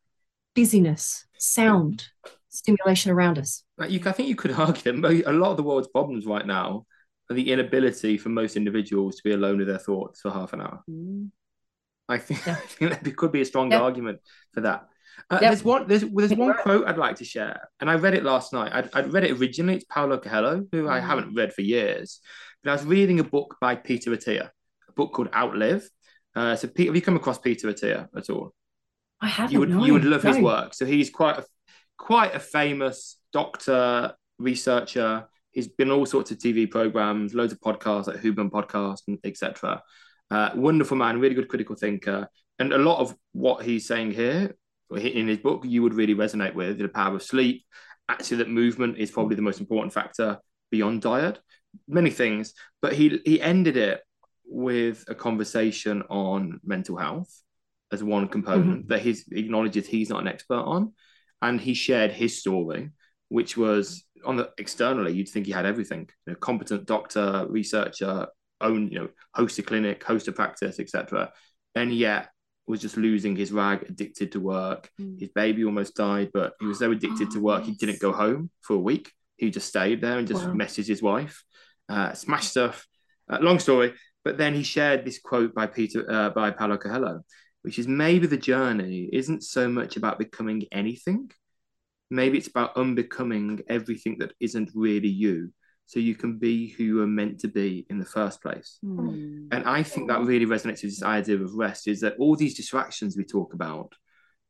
[0.56, 2.08] busyness, sound,
[2.50, 3.64] stimulation around us.
[3.88, 6.86] You, I think you could argue that a lot of the world's problems right now
[7.30, 10.62] are the inability for most individuals to be alone with their thoughts for half an
[10.62, 10.84] hour.
[10.90, 11.30] Mm.
[12.10, 12.54] I think, yeah.
[12.64, 13.80] I think that could be a strong yeah.
[13.80, 14.20] argument
[14.54, 14.88] for that.
[15.30, 15.50] Uh, yeah.
[15.50, 18.52] There's one there's there's one quote I'd like to share, and I read it last
[18.52, 18.72] night.
[18.74, 19.76] I'd, I'd read it originally.
[19.76, 20.90] It's Paulo Coelho, who mm.
[20.90, 22.20] I haven't read for years,
[22.64, 24.50] but I was reading a book by Peter Attia,
[24.88, 25.88] a book called Outlive.
[26.36, 28.54] Uh, so, Peter, have you come across Peter Attia at all?
[29.22, 29.54] I haven't.
[29.54, 30.34] You would no, you would love no.
[30.34, 30.74] his work.
[30.74, 31.46] So he's quite a
[31.98, 37.60] quite a famous doctor, researcher, he's been on all sorts of TV programs, loads of
[37.60, 39.82] podcasts like Huberman Podcast etc.
[40.32, 44.56] Uh, wonderful man, really good critical thinker, and a lot of what he's saying here
[44.96, 47.66] in his book you would really resonate with the power of sleep.
[48.08, 50.40] Actually, that movement is probably the most important factor
[50.72, 51.40] beyond diet.
[51.88, 54.02] Many things, but he he ended it
[54.46, 57.32] with a conversation on mental health
[57.92, 58.88] as one component mm-hmm.
[58.88, 60.94] that he acknowledges he's not an expert on,
[61.42, 62.92] and he shared his story,
[63.30, 68.28] which was on the externally, you'd think he had everything: you know, competent doctor, researcher,
[68.62, 71.32] own you know, host a clinic, host a practice, etc.
[71.76, 72.30] And yet
[72.68, 74.92] was just losing his rag, addicted to work.
[75.02, 75.20] Mm.
[75.20, 78.12] His baby almost died, but he was so addicted oh, to work, he didn't go
[78.12, 79.12] home for a week.
[79.38, 80.54] He just stayed there and just wow.
[80.54, 81.44] messaged his wife,
[81.90, 82.86] uh, smash stuff.
[83.28, 83.94] Uh, long story,
[84.24, 87.22] but then he shared this quote by Peter uh, by Paulo Coelho,
[87.62, 91.30] which is maybe the journey isn't so much about becoming anything,
[92.10, 95.52] maybe it's about unbecoming everything that isn't really you
[95.90, 99.48] so you can be who you are meant to be in the first place mm.
[99.52, 102.56] and i think that really resonates with this idea of rest is that all these
[102.56, 103.94] distractions we talk about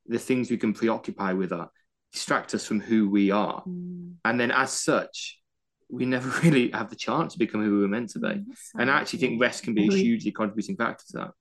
[0.07, 1.69] the things we can preoccupy with are
[2.11, 4.13] distract us from who we are mm.
[4.25, 5.39] and then as such
[5.89, 8.43] we never really have the chance to become who we were meant to be mm,
[8.77, 11.31] and i actually think rest can be a hugely contributing factor to that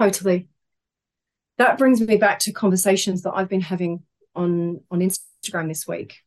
[0.00, 0.48] totally
[1.56, 4.02] that brings me back to conversations that i've been having
[4.38, 6.20] on on Instagram this week.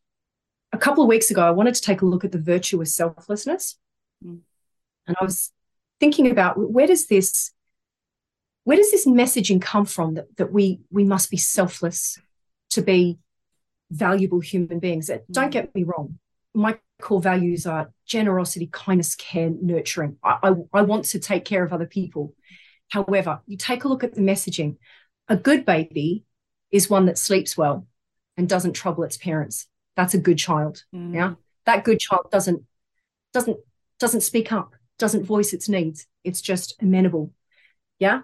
[0.72, 2.88] A couple of weeks ago, I wanted to take a look at the virtue of
[2.88, 3.78] selflessness,
[4.24, 4.40] mm.
[5.06, 5.52] and I was
[6.00, 7.52] thinking about where does this
[8.64, 12.18] where does this messaging come from that that we we must be selfless
[12.70, 13.18] to be
[13.90, 15.10] valuable human beings?
[15.10, 15.20] Mm.
[15.30, 16.18] Don't get me wrong,
[16.54, 20.16] my core values are generosity, kindness, care, nurturing.
[20.22, 22.34] I, I, I want to take care of other people.
[22.88, 24.76] However, you take a look at the messaging.
[25.28, 26.24] A good baby
[26.70, 27.86] is one that sleeps well
[28.36, 31.14] and doesn't trouble its parents that's a good child mm.
[31.14, 31.34] yeah
[31.66, 32.64] that good child doesn't
[33.32, 33.58] doesn't
[33.98, 37.32] doesn't speak up doesn't voice its needs it's just amenable
[37.98, 38.20] yeah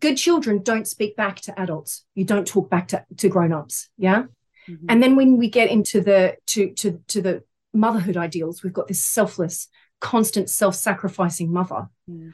[0.00, 4.24] good children don't speak back to adults you don't talk back to, to grown-ups yeah
[4.68, 4.86] mm-hmm.
[4.88, 7.42] and then when we get into the to to to the
[7.74, 9.68] motherhood ideals we've got this selfless
[10.00, 12.32] constant self-sacrificing mother mm.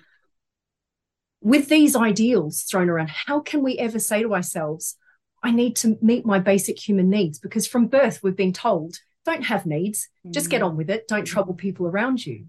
[1.41, 4.97] with these ideals thrown around how can we ever say to ourselves
[5.43, 9.45] I need to meet my basic human needs because from birth we've been told don't
[9.45, 10.33] have needs, mm.
[10.33, 10.67] just get mm.
[10.67, 12.47] on with it, don't trouble people around you.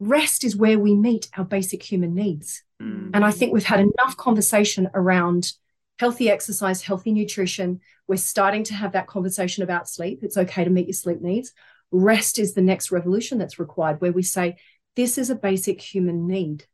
[0.00, 2.62] Rest is where we meet our basic human needs.
[2.82, 3.10] Mm.
[3.14, 5.52] And I think we've had enough conversation around
[5.98, 7.80] healthy exercise, healthy nutrition.
[8.06, 10.20] We're starting to have that conversation about sleep.
[10.22, 11.52] It's okay to meet your sleep needs.
[11.90, 14.56] Rest is the next revolution that's required, where we say,
[14.94, 16.66] this is a basic human need.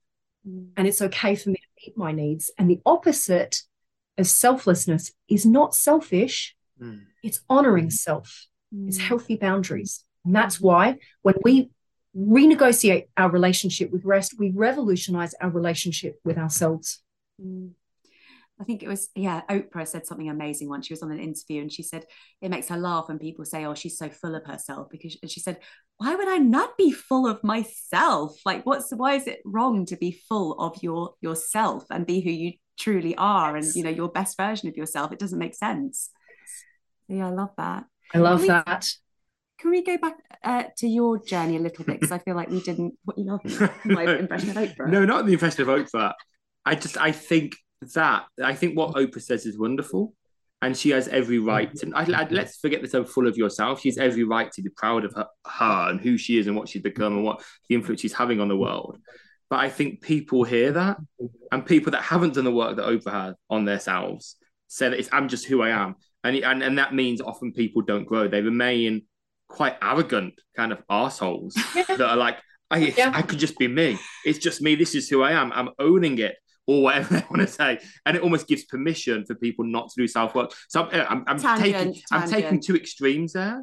[0.46, 0.68] Mm.
[0.76, 2.50] And it's okay for me to meet my needs.
[2.58, 3.62] And the opposite
[4.18, 7.02] of selflessness is not selfish, mm.
[7.22, 8.88] it's honoring self, mm.
[8.88, 10.04] it's healthy boundaries.
[10.24, 11.70] And that's why when we
[12.16, 17.02] renegotiate our relationship with rest, we revolutionize our relationship with ourselves.
[17.42, 17.72] Mm.
[18.60, 20.86] I think it was, yeah, Oprah said something amazing once.
[20.86, 22.04] She was on an interview and she said
[22.40, 24.88] it makes her laugh when people say, oh, she's so full of herself.
[24.90, 25.58] Because and she said,
[25.96, 28.36] why would I not be full of myself?
[28.46, 32.30] Like, what's why is it wrong to be full of your yourself and be who
[32.30, 35.12] you truly are and, you know, your best version of yourself?
[35.12, 36.10] It doesn't make sense.
[37.08, 37.84] Yeah, I love that.
[38.12, 38.84] I love can that.
[38.84, 42.00] We, can we go back uh, to your journey a little bit?
[42.00, 43.40] Because I feel like we didn't, what you know
[43.84, 44.88] my impression of Oprah.
[44.88, 46.12] No, not the impression of Oprah.
[46.64, 47.56] I just, I think
[47.94, 50.14] that I think what Oprah says is wonderful,
[50.62, 51.70] and she has every right.
[51.82, 53.80] And I, I, let's forget this so full of yourself.
[53.80, 56.56] She has every right to be proud of her, her and who she is and
[56.56, 58.98] what she's become and what the influence she's having on the world.
[59.50, 60.98] But I think people hear that,
[61.52, 64.36] and people that haven't done the work that Oprah had on themselves
[64.68, 67.82] say that it's I'm just who I am, and and and that means often people
[67.82, 68.28] don't grow.
[68.28, 69.02] They remain
[69.48, 72.38] quite arrogant kind of assholes that are like.
[72.70, 73.12] I, yeah.
[73.14, 73.98] I could just be me.
[74.24, 74.74] It's just me.
[74.74, 75.52] This is who I am.
[75.52, 76.34] I'm owning it
[76.66, 80.02] or whatever they want to say, and it almost gives permission for people not to
[80.02, 80.52] do self work.
[80.68, 82.04] So I'm, I'm, I'm taking tangent.
[82.10, 83.62] I'm taking two extremes there,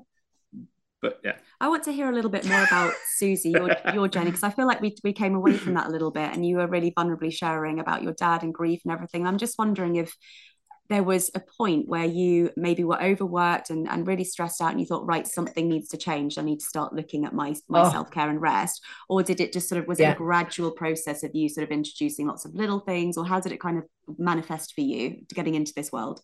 [1.01, 1.37] but yeah.
[1.59, 4.51] I want to hear a little bit more about Suzy, your your journey, because I
[4.51, 6.91] feel like we we came away from that a little bit, and you were really
[6.91, 9.25] vulnerably sharing about your dad and grief and everything.
[9.25, 10.15] I'm just wondering if
[10.91, 14.79] there was a point where you maybe were overworked and, and really stressed out and
[14.79, 17.83] you thought right something needs to change i need to start looking at my, my
[17.83, 17.89] oh.
[17.89, 20.09] self-care and rest or did it just sort of was yeah.
[20.09, 23.39] it a gradual process of you sort of introducing lots of little things or how
[23.39, 23.85] did it kind of
[24.19, 26.21] manifest for you getting into this world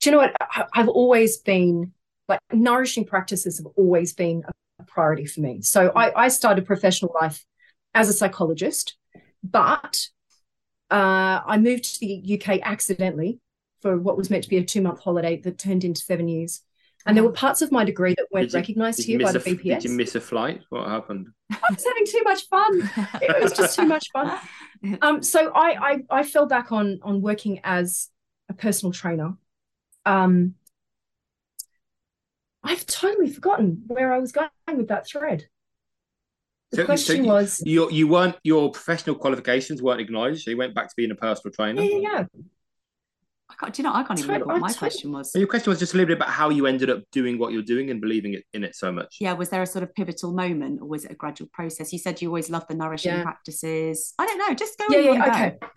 [0.00, 0.34] do you know what
[0.72, 1.92] i've always been
[2.28, 4.42] like nourishing practices have always been
[4.78, 7.44] a priority for me so I, I started professional life
[7.94, 8.96] as a psychologist
[9.42, 10.08] but
[10.90, 13.40] uh, I moved to the UK accidentally
[13.80, 16.62] for what was meant to be a two month holiday that turned into seven years.
[17.06, 19.62] And there were parts of my degree that weren't recognised here by the BPS.
[19.62, 20.62] Did you miss a flight?
[20.68, 21.28] What happened?
[21.50, 22.90] I was having too much fun.
[23.22, 24.38] It was just too much fun.
[25.02, 28.10] Um, so I, I, I fell back on on working as
[28.48, 29.34] a personal trainer.
[30.06, 30.54] Um,
[32.62, 35.46] I've totally forgotten where I was going with that thread.
[36.70, 40.50] The so, question so you, was you you weren't your professional qualifications weren't acknowledged, so
[40.50, 41.80] you went back to being a personal trainer.
[41.82, 42.24] Yeah, yeah.
[43.50, 43.94] I can't, do you know?
[43.94, 45.34] I can't even remember what my question was.
[45.34, 47.62] Your question was just a little bit about how you ended up doing what you're
[47.62, 49.16] doing and believing it in it so much.
[49.20, 51.90] Yeah, was there a sort of pivotal moment, or was it a gradual process?
[51.90, 53.22] You said you always loved the nourishing yeah.
[53.22, 54.12] practices.
[54.18, 54.54] I don't know.
[54.54, 54.84] Just go.
[54.90, 55.26] Yeah, yeah.
[55.26, 55.56] Okay.
[55.60, 55.68] Go.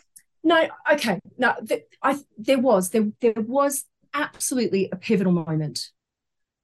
[0.43, 0.67] No.
[0.91, 1.19] Okay.
[1.37, 1.55] No.
[1.65, 5.91] Th- I there was there there was absolutely a pivotal moment,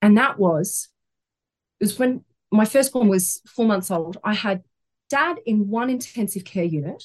[0.01, 0.89] and that was
[1.79, 4.17] it was when my firstborn was four months old.
[4.23, 4.63] I had
[5.09, 7.03] dad in one intensive care unit.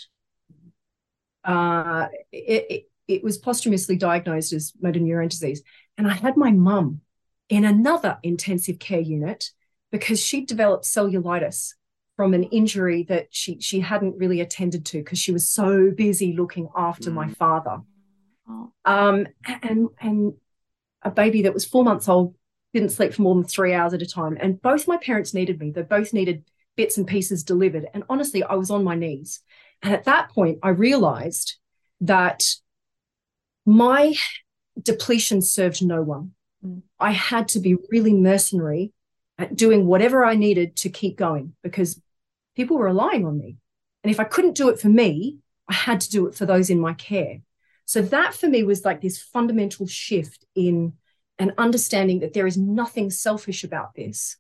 [1.45, 5.63] Uh, it, it, it was posthumously diagnosed as motor neurone disease.
[5.99, 7.01] And I had my mum
[7.49, 9.51] in another intensive care unit
[9.91, 11.75] because she developed cellulitis
[12.17, 16.35] from an injury that she she hadn't really attended to because she was so busy
[16.35, 17.15] looking after mm.
[17.15, 17.81] my father.
[18.49, 18.73] Oh.
[18.85, 19.27] Um,
[19.63, 20.35] and and
[21.03, 22.35] a baby that was four months old
[22.73, 24.37] didn't sleep for more than three hours at a time.
[24.41, 25.71] And both my parents needed me.
[25.71, 26.45] They both needed
[26.77, 27.87] bits and pieces delivered.
[27.93, 29.41] And honestly, I was on my knees.
[29.83, 31.57] And at that point, I realized
[32.01, 32.43] that
[33.67, 34.15] my
[34.81, 36.33] depletion served no one.
[36.65, 36.83] Mm.
[36.99, 38.93] I had to be really mercenary
[39.39, 42.01] at doing whatever I needed to keep going because
[42.57, 43.57] people were relying on me.
[44.03, 46.71] And if I couldn't do it for me, I had to do it for those
[46.71, 47.39] in my care.
[47.85, 50.95] So that for me was like this fundamental shift in
[51.43, 54.37] and understanding that there is nothing selfish about this.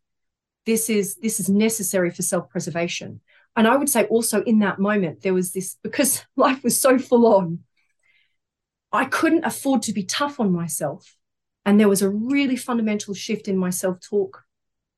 [0.66, 3.20] This is this is necessary for self-preservation.
[3.56, 6.98] And i would say also in that moment there was this because life was so
[6.98, 7.58] full on
[8.92, 11.16] i couldn't afford to be tough on myself.
[11.66, 14.44] And there was a really fundamental shift in my self-talk.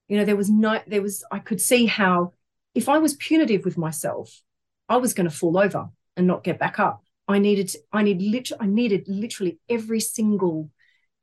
[0.09, 2.35] You know there was no there was i could see how
[2.75, 4.43] if i was punitive with myself
[4.91, 7.03] i was going to fall over and not get back up.
[7.27, 10.71] I needed i need literally i needed literally every single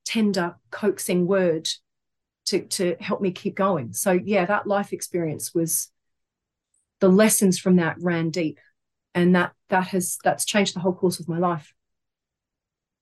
[0.06, 1.70] tender, coaxing word
[2.46, 3.94] to, to help me keep going.
[3.94, 5.92] So, yeah, that life experience was
[7.00, 8.60] the lessons from that ran deep.
[9.14, 11.74] And that that has that's changed the whole course of my life.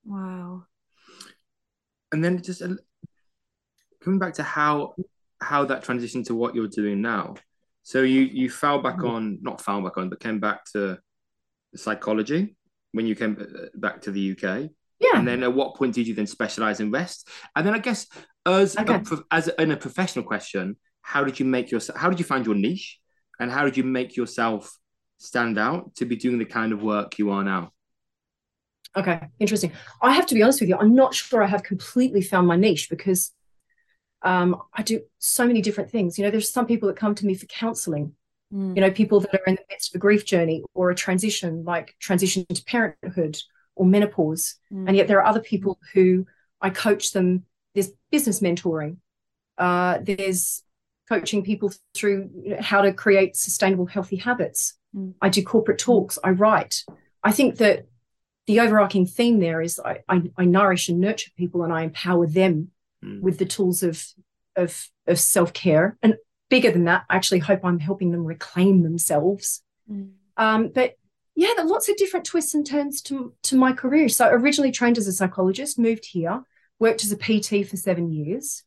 [0.04, 0.64] Wow.
[2.10, 2.74] And then just uh,
[4.02, 4.94] coming back to how
[5.40, 7.36] how that transitioned to what you're doing now.
[7.82, 9.06] So you you fell back mm-hmm.
[9.06, 10.98] on not fell back on, but came back to
[11.76, 12.56] psychology
[12.92, 14.70] when you came uh, back to the UK.
[15.00, 15.18] Yeah.
[15.18, 17.28] And then at what point did you then specialize in rest?
[17.56, 18.06] And then I guess
[18.46, 18.94] as okay.
[18.94, 21.98] a, as a, in a professional question, how did you make yourself?
[21.98, 22.98] How did you find your niche?
[23.38, 24.76] And how did you make yourself
[25.18, 27.72] stand out to be doing the kind of work you are now?
[28.96, 29.72] Okay, interesting.
[30.02, 30.76] I have to be honest with you.
[30.76, 33.32] I'm not sure I have completely found my niche because
[34.22, 36.18] Um, I do so many different things.
[36.18, 38.12] You know, there's some people that come to me for counseling.
[38.52, 38.76] Mm.
[38.76, 41.64] You know, people that are in the midst of a grief journey or a transition,
[41.64, 43.38] like transition to parenthood
[43.74, 44.56] or menopause.
[44.72, 44.88] Mm.
[44.88, 46.26] And yet there are other people who
[46.60, 47.44] I coach them.
[47.74, 48.96] There's business mentoring.
[49.58, 50.62] Uh, there's
[51.08, 54.74] coaching people through how to create sustainable, healthy habits.
[54.94, 55.14] Mm.
[55.20, 56.18] I do corporate talks.
[56.22, 56.84] I write.
[57.22, 57.86] I think that
[58.46, 62.26] the overarching theme there is I, I, I nourish and nurture people and I empower
[62.26, 62.70] them
[63.04, 63.20] mm.
[63.20, 64.04] with the tools of
[64.56, 65.96] of of self care.
[66.02, 66.16] And
[66.48, 69.62] bigger than that, I actually hope I'm helping them reclaim themselves.
[69.90, 70.12] Mm.
[70.36, 70.94] Um, but
[71.40, 74.10] yeah, there are lots of different twists and turns to to my career.
[74.10, 76.42] So originally trained as a psychologist, moved here,
[76.78, 78.62] worked as a PT for seven years.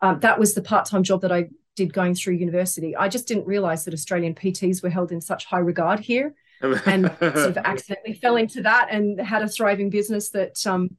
[0.00, 2.96] Um, that was the part time job that I did going through university.
[2.96, 7.14] I just didn't realize that Australian PTs were held in such high regard here and
[7.20, 10.96] sort of accidentally fell into that and had a thriving business that um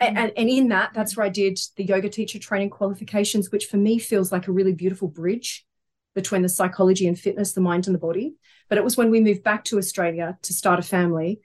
[0.00, 3.76] and, and in that that's where I did the yoga teacher training qualifications which for
[3.76, 5.66] me feels like a really beautiful bridge
[6.14, 8.34] between the psychology and fitness the mind and the body
[8.68, 11.40] but it was when we moved back to Australia to start a family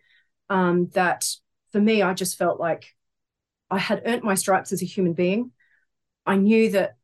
[0.49, 1.27] um, that
[1.71, 2.95] for me I just felt like
[3.69, 5.51] I had earned my stripes as a human being
[6.25, 6.97] I knew that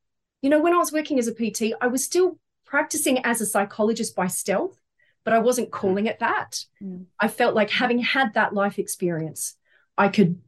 [0.44, 3.46] you know, when I was working as a PT, I was still practicing as a
[3.46, 4.78] psychologist by stealth,
[5.24, 5.72] but I wasn't mm.
[5.72, 6.66] calling it that.
[6.84, 7.06] Mm.
[7.18, 9.56] I felt like having had that life experience,
[9.98, 10.42] I could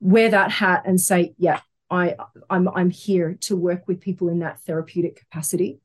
[0.00, 2.16] wear that hat and say, yeah, I,
[2.48, 5.80] I'm, I'm here to work with people in that therapeutic capacity.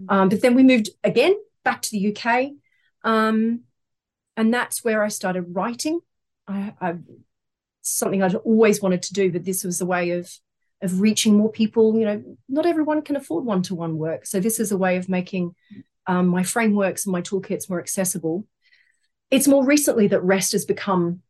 [0.00, 0.06] Mm.
[0.14, 1.34] Um, but then we moved again
[1.64, 2.52] back to the UK.
[3.02, 3.62] Um,
[4.36, 6.00] and that's where I started writing.
[6.46, 6.96] I, I,
[7.82, 10.30] something I'd always wanted to do, but this was a way of
[10.82, 11.98] of reaching more people.
[11.98, 14.26] You know, not everyone can afford one to one work.
[14.26, 15.54] So this is a way of making
[16.06, 18.46] um, my frameworks and my toolkits more accessible.
[19.30, 21.22] It's more recently that rest has become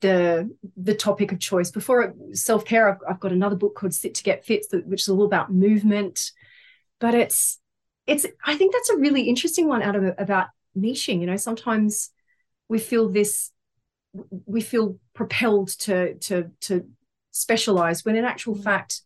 [0.00, 1.70] the the topic of choice.
[1.70, 5.08] Before self care, I've, I've, got another book called Sit to Get Fit, which is
[5.08, 6.32] all about movement.
[7.00, 7.58] But it's
[8.06, 11.20] it's I think that's a really interesting one out of about niching.
[11.20, 12.10] You know, sometimes
[12.68, 13.52] we feel this
[14.46, 16.86] we feel propelled to to to
[17.30, 18.62] specialize when in actual mm.
[18.62, 19.02] fact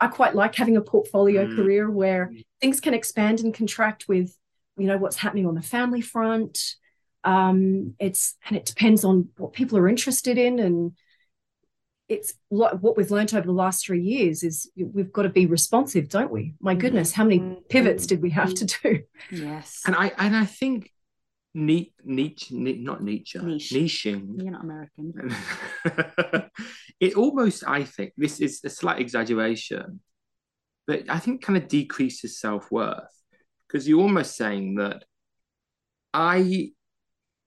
[0.00, 1.56] i quite like having a portfolio mm.
[1.56, 4.36] career where things can expand and contract with
[4.76, 6.74] you know what's happening on the family front
[7.24, 10.92] um it's and it depends on what people are interested in and
[12.08, 16.08] it's what we've learned over the last three years is we've got to be responsive
[16.08, 16.78] don't we my mm.
[16.78, 20.90] goodness how many pivots did we have to do yes and i and i think
[21.54, 23.72] Nietzsche, Nietzsche, not Nietzsche, Niche.
[23.72, 24.34] niching.
[24.36, 25.34] You're not American.
[27.00, 30.00] it almost, I think, this is a slight exaggeration,
[30.86, 33.10] but I think kind of decreases self worth
[33.66, 35.04] because you're almost saying that
[36.12, 36.70] I,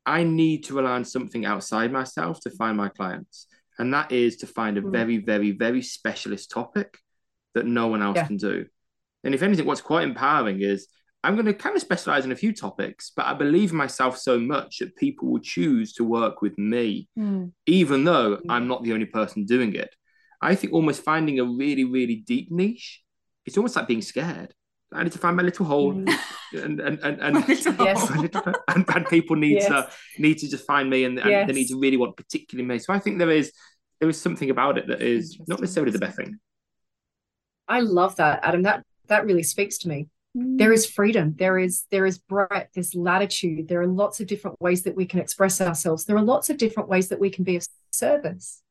[0.05, 3.47] I need to rely on something outside myself to find my clients,
[3.81, 4.91] and that is to find a mm.
[4.91, 6.99] very, very, very specialist topic
[7.55, 8.27] that no one else yeah.
[8.27, 8.67] can do.
[9.23, 10.87] And if anything, what's quite empowering is
[11.23, 14.39] I'm going to kind of specialize in a few topics, but I believe myself so
[14.39, 17.51] much that people will choose to work with me, mm.
[17.65, 18.41] even though mm.
[18.49, 19.95] I'm not the only person doing it.
[20.43, 23.01] I think almost finding a really, really deep niche,
[23.47, 24.53] it's almost like being scared.
[24.93, 26.13] I need to find my little hole, mm.
[26.53, 28.09] and and and and, yes.
[28.67, 29.67] and, and, people need yes.
[29.67, 31.47] to need to just find me, and, and yes.
[31.47, 32.79] they need to really want particularly me.
[32.79, 33.53] So I think there is
[34.01, 36.39] there is something about it that is not necessarily the best thing.
[37.67, 38.63] I love that, Adam.
[38.63, 40.07] That that really speaks to me.
[40.33, 41.35] There is freedom.
[41.37, 42.71] There is there is breadth.
[42.73, 43.67] There's latitude.
[43.67, 46.05] There are lots of different ways that we can express ourselves.
[46.05, 48.61] There are lots of different ways that we can be of service.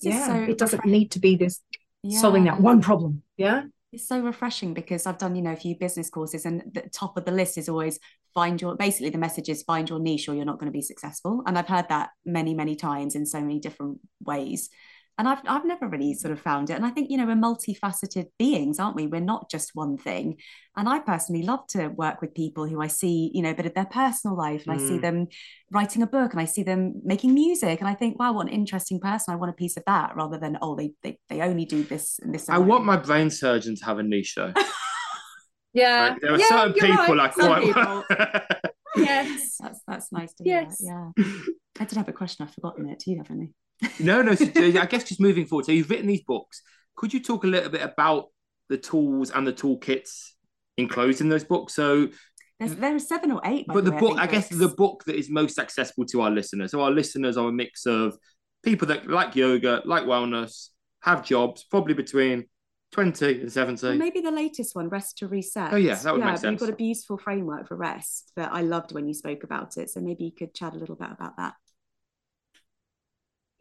[0.00, 1.60] Yeah so it doesn't need to be this
[2.02, 2.18] yeah.
[2.18, 3.22] solving that one problem.
[3.36, 6.88] Yeah it's so refreshing because I've done, you know, a few business courses and the
[6.92, 7.98] top of the list is always
[8.34, 10.82] find your basically the message is find your niche or you're not going to be
[10.82, 11.42] successful.
[11.46, 14.70] And I've heard that many, many times in so many different ways
[15.18, 16.74] and I've I've never really sort of found it.
[16.74, 19.06] And I think you know we're multifaceted beings, aren't we?
[19.06, 20.38] We're not just one thing.
[20.76, 23.66] And I personally love to work with people who I see, you know, a bit
[23.66, 24.82] of their personal life, and mm.
[24.82, 25.02] I see mm.
[25.02, 25.26] them
[25.70, 28.52] writing a book, and I see them making music, and I think, wow, what an
[28.52, 29.34] interesting person!
[29.34, 32.18] I want a piece of that, rather than oh, they they, they only do this
[32.22, 32.48] and this.
[32.48, 34.52] I want my brain surgeon to have a niche though.
[35.74, 37.32] yeah, like, there are yeah, certain people right.
[37.38, 38.72] I quite.
[38.96, 40.62] yes, that's that's nice to hear.
[40.62, 40.80] Yes.
[40.80, 41.10] Yeah,
[41.78, 42.46] I did have a question.
[42.46, 43.00] I've forgotten it.
[43.04, 43.50] Do you have any?
[44.00, 44.34] No, no.
[44.34, 45.66] So, I guess just moving forward.
[45.66, 46.62] So you've written these books.
[46.96, 48.26] Could you talk a little bit about
[48.68, 50.30] the tools and the toolkits
[50.76, 51.74] enclosed in those books?
[51.74, 52.08] So
[52.58, 53.66] there's, there are seven or eight.
[53.66, 56.30] But the, the book, I, I guess, the book that is most accessible to our
[56.30, 56.70] listeners.
[56.70, 58.16] So our listeners are a mix of
[58.62, 60.68] people that like yoga, like wellness,
[61.02, 62.44] have jobs, probably between
[62.92, 63.86] 20 and 70.
[63.86, 65.72] Well, maybe the latest one, Rest to Reset.
[65.72, 66.60] Oh, yeah, that would yeah, make sense.
[66.60, 69.90] You've got a beautiful framework for rest that I loved when you spoke about it.
[69.90, 71.54] So maybe you could chat a little bit about that.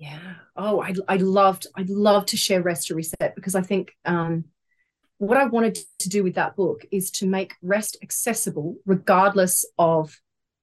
[0.01, 0.33] Yeah.
[0.55, 4.45] Oh, I I loved I'd love to share Rest to Reset because I think um,
[5.19, 10.19] what I wanted to do with that book is to make rest accessible regardless of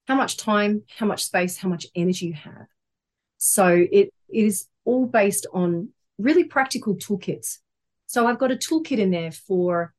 [0.09, 2.67] how much time, how much space, how much energy you have.
[3.37, 7.59] So it, it is all based on really practical toolkits.
[8.07, 9.93] So I've got a toolkit in there for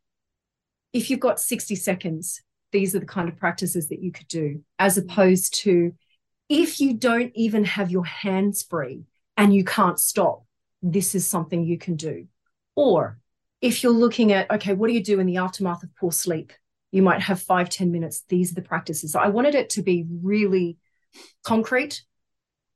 [0.93, 4.63] if you've got 60 seconds, these are the kind of practices that you could do,
[4.79, 5.95] as opposed to
[6.51, 9.05] if you don't even have your hands free
[9.41, 10.45] and you can't stop,
[10.83, 12.27] this is something you can do.
[12.77, 13.19] Or
[13.61, 16.53] if you're looking at, okay, what do you do in the aftermath of poor sleep?
[16.93, 18.25] You might have five ten minutes.
[18.29, 19.17] These are the practices.
[19.17, 20.77] I wanted it to be really
[21.43, 22.03] concrete,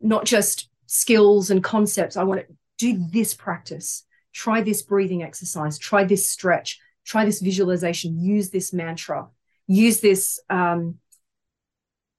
[0.01, 2.17] not just skills and concepts.
[2.17, 2.47] I want to
[2.79, 8.73] do this practice, try this breathing exercise, try this stretch, try this visualization, use this
[8.73, 9.29] mantra,
[9.67, 10.97] use this um,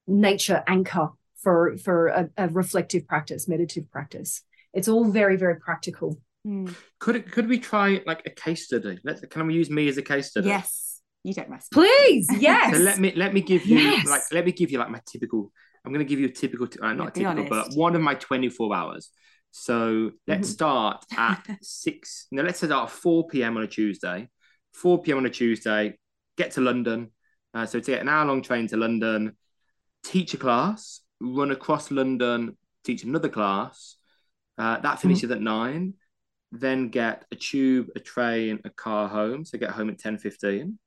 [0.05, 1.09] nature anchor
[1.45, 4.41] for for a, a reflective practice, meditative practice.
[4.73, 6.19] It's all very very practical.
[6.45, 6.75] Mm.
[6.99, 8.97] Could it, could we try like a case study?
[9.03, 10.47] Let's can we use me as a case study?
[10.47, 11.67] Yes, you don't mess.
[11.71, 12.75] Please, yes.
[12.75, 14.07] so let me let me give you yes.
[14.07, 15.51] like let me give you like my typical.
[15.85, 18.15] I'm going to give you a typical, uh, not yeah, typical, but one of my
[18.15, 19.11] 24 hours.
[19.51, 20.53] So let's mm-hmm.
[20.53, 22.25] start at six.
[22.31, 23.55] No, let's start at 4 p.m.
[23.55, 24.27] on a Tuesday.
[24.73, 25.19] 4 p.m.
[25.19, 25.99] on a Tuesday.
[26.37, 27.11] Get to London.
[27.53, 29.37] Uh, so to get an hour long train to London,
[30.03, 33.95] teach a class, run across London, teach another class.
[34.57, 35.33] Uh, that finishes mm-hmm.
[35.33, 35.93] at nine.
[36.51, 39.45] Then get a tube, a train, a car home.
[39.45, 40.79] So get home at ten fifteen.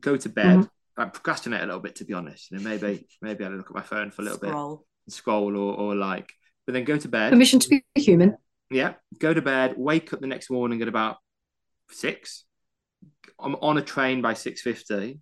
[0.00, 0.58] Go to bed.
[0.58, 1.00] Mm-hmm.
[1.00, 2.50] I procrastinate a little bit, to be honest.
[2.50, 4.84] You know, maybe maybe I look at my phone for a little scroll.
[5.06, 6.32] bit, scroll or, or like,
[6.66, 7.30] but then go to bed.
[7.30, 8.36] Permission to be human.
[8.70, 9.74] Yeah, go to bed.
[9.76, 11.18] Wake up the next morning at about
[11.90, 12.44] six.
[13.38, 15.20] I'm on a train by six fifty.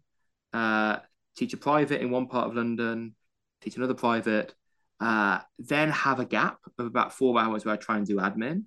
[0.52, 0.98] Uh,
[1.36, 3.16] teach a private in one part of London.
[3.64, 4.54] Teach another private.
[5.00, 8.64] Uh, then have a gap of about four hours where I try and do admin.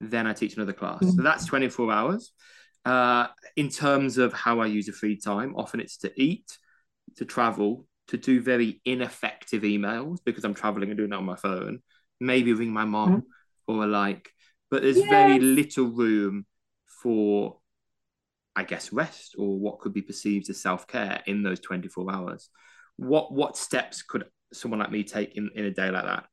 [0.00, 1.02] Then I teach another class.
[1.02, 1.16] Mm-hmm.
[1.16, 2.32] So that's 24 hours.
[2.84, 3.26] Uh,
[3.56, 6.56] in terms of how I use a free time, often it's to eat,
[7.16, 11.36] to travel, to do very ineffective emails because I'm traveling and doing that on my
[11.36, 11.80] phone.
[12.20, 13.10] Maybe ring my mom
[13.68, 13.72] mm-hmm.
[13.72, 14.30] or like,
[14.70, 15.10] but there's yes.
[15.10, 16.46] very little room
[17.02, 17.58] for,
[18.56, 22.48] I guess, rest or what could be perceived as self care in those 24 hours.
[22.96, 26.24] What what steps could someone like me take in, in a day like that?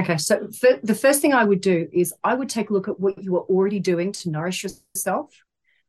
[0.00, 0.48] Okay, so
[0.82, 3.36] the first thing I would do is I would take a look at what you
[3.36, 5.34] are already doing to nourish yourself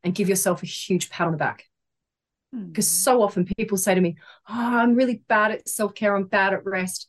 [0.03, 1.65] and give yourself a huge pat on the back.
[2.51, 3.03] Because mm.
[3.03, 4.17] so often people say to me,
[4.49, 7.07] Oh, I'm really bad at self care, I'm bad at rest.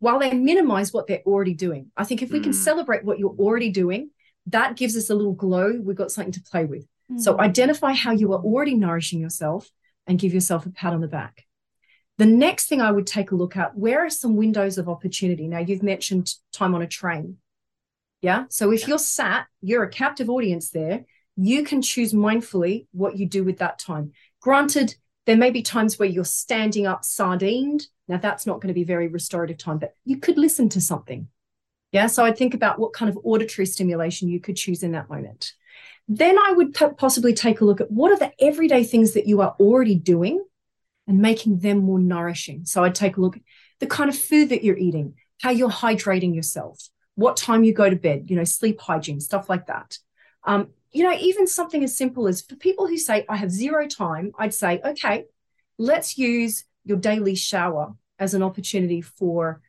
[0.00, 2.44] While they minimize what they're already doing, I think if we mm.
[2.44, 2.58] can hmm.
[2.58, 4.10] celebrate what you're already doing,
[4.46, 5.78] that gives us a little glow.
[5.80, 6.86] We've got something to play with.
[7.12, 7.20] Mm.
[7.20, 7.40] So hmm.
[7.40, 9.70] identify how you are already nourishing yourself
[10.06, 11.44] and give yourself a pat on the back.
[12.18, 15.48] The next thing I would take a look at where are some windows of opportunity?
[15.48, 17.38] Now, you've mentioned time on a train.
[18.22, 18.44] Yeah.
[18.48, 21.04] So if you're sat, you're a captive audience there,
[21.36, 24.12] you can choose mindfully what you do with that time.
[24.40, 24.94] Granted,
[25.26, 27.86] there may be times where you're standing up sardined.
[28.06, 31.28] Now, that's not going to be very restorative time, but you could listen to something.
[31.92, 32.06] Yeah.
[32.06, 35.52] So I'd think about what kind of auditory stimulation you could choose in that moment.
[36.06, 39.26] Then I would p- possibly take a look at what are the everyday things that
[39.26, 40.44] you are already doing
[41.06, 42.64] and making them more nourishing.
[42.64, 43.42] So I'd take a look at
[43.80, 47.88] the kind of food that you're eating, how you're hydrating yourself, what time you go
[47.88, 49.98] to bed, you know, sleep hygiene, stuff like that.
[50.44, 53.86] Um, you know, even something as simple as for people who say, I have zero
[53.86, 55.24] time, I'd say, okay,
[55.76, 59.60] let's use your daily shower as an opportunity for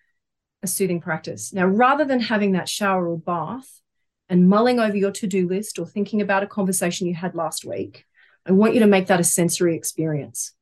[0.61, 1.53] a soothing practice.
[1.53, 3.81] Now, rather than having that shower or bath
[4.29, 7.65] and mulling over your to do list or thinking about a conversation you had last
[7.65, 8.05] week,
[8.45, 10.53] I want you to make that a sensory experience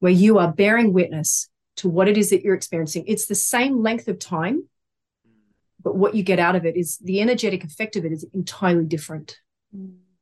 [0.00, 3.04] where you are bearing witness to what it is that you're experiencing.
[3.06, 4.68] It's the same length of time,
[5.82, 8.84] but what you get out of it is the energetic effect of it is entirely
[8.84, 9.38] different.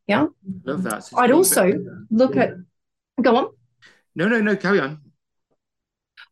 [0.06, 0.26] Yeah.
[0.64, 1.08] Love that.
[1.16, 1.72] I'd also
[2.10, 2.54] look at,
[3.20, 3.48] go on.
[4.14, 5.00] No, no, no, carry on.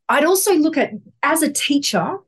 [0.08, 2.18] I'd also look at, as a teacher,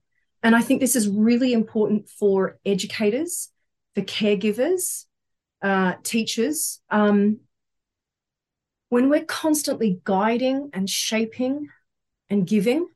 [0.43, 3.51] and I think this is really important for educators,
[3.95, 5.05] for caregivers,
[5.63, 7.41] uh, teachers, um,
[8.89, 11.69] when we're constantly guiding and shaping
[12.29, 12.87] and giving,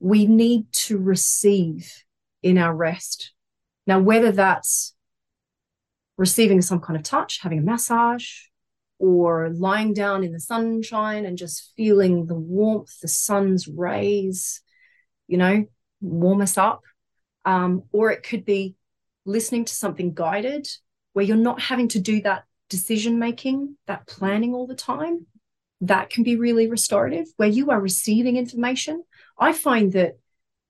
[0.00, 2.04] we need to receive
[2.42, 3.32] in our rest.
[3.86, 4.94] Now, whether that's
[6.16, 8.28] receiving some kind of touch, having a massage,
[8.98, 14.60] or lying down in the sunshine and just feeling the warmth, the sun's rays,
[15.28, 15.64] you know,
[16.00, 16.82] warm us up.
[17.44, 18.74] Um, or it could be
[19.24, 20.68] listening to something guided
[21.12, 25.26] where you're not having to do that decision making, that planning all the time,
[25.80, 29.04] that can be really restorative where you are receiving information.
[29.38, 30.18] I find that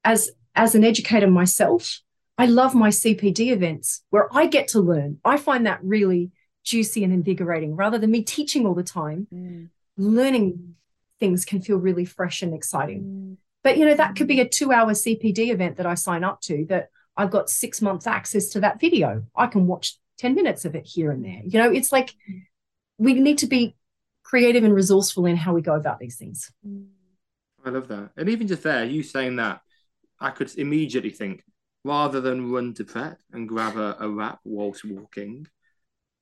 [0.04, 2.00] as as an educator myself,
[2.36, 5.18] I love my CPD events where I get to learn.
[5.24, 6.30] I find that really
[6.64, 9.26] juicy and invigorating rather than me teaching all the time.
[9.32, 9.68] Mm.
[9.96, 10.74] Learning
[11.20, 13.02] things can feel really fresh and exciting.
[13.02, 13.36] Mm.
[13.62, 16.40] But you know, that could be a two hour CPD event that I sign up
[16.42, 19.24] to that I've got six months access to that video.
[19.34, 21.40] I can watch 10 minutes of it here and there.
[21.44, 22.14] You know, it's like
[22.98, 23.76] we need to be
[24.22, 26.52] creative and resourceful in how we go about these things.
[26.66, 26.88] Mm.
[27.64, 28.10] I love that.
[28.16, 29.60] And even just there, you saying that,
[30.20, 31.44] I could immediately think
[31.84, 35.46] rather than run to Pret and grab a, a wrap whilst walking,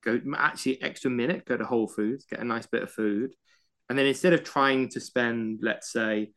[0.04, 3.34] go actually extra minute, go to Whole Foods, get a nice bit of food.
[3.88, 6.30] And then instead of trying to spend, let's say,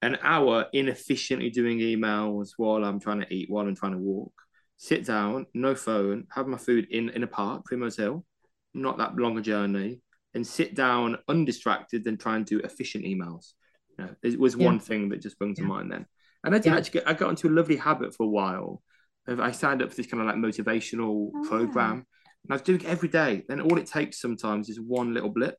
[0.00, 4.32] an hour inefficiently doing emails while I'm trying to eat, while I'm trying to walk,
[4.78, 8.24] sit down, no phone, have my food in, in a park, Primrose Hill,
[8.72, 10.00] not that long a journey,
[10.34, 13.52] and sit down undistracted and try and do efficient emails.
[13.98, 14.64] You know, it was yeah.
[14.64, 15.68] one thing that just sprung to yeah.
[15.68, 16.06] mind then.
[16.44, 16.76] And I did yeah.
[16.76, 18.80] actually get, I got into a lovely habit for a while.
[19.26, 21.48] I signed up for this kind of like motivational oh.
[21.48, 22.06] program,
[22.44, 23.44] and I was doing it every day.
[23.46, 25.58] Then all it takes sometimes is one little blip,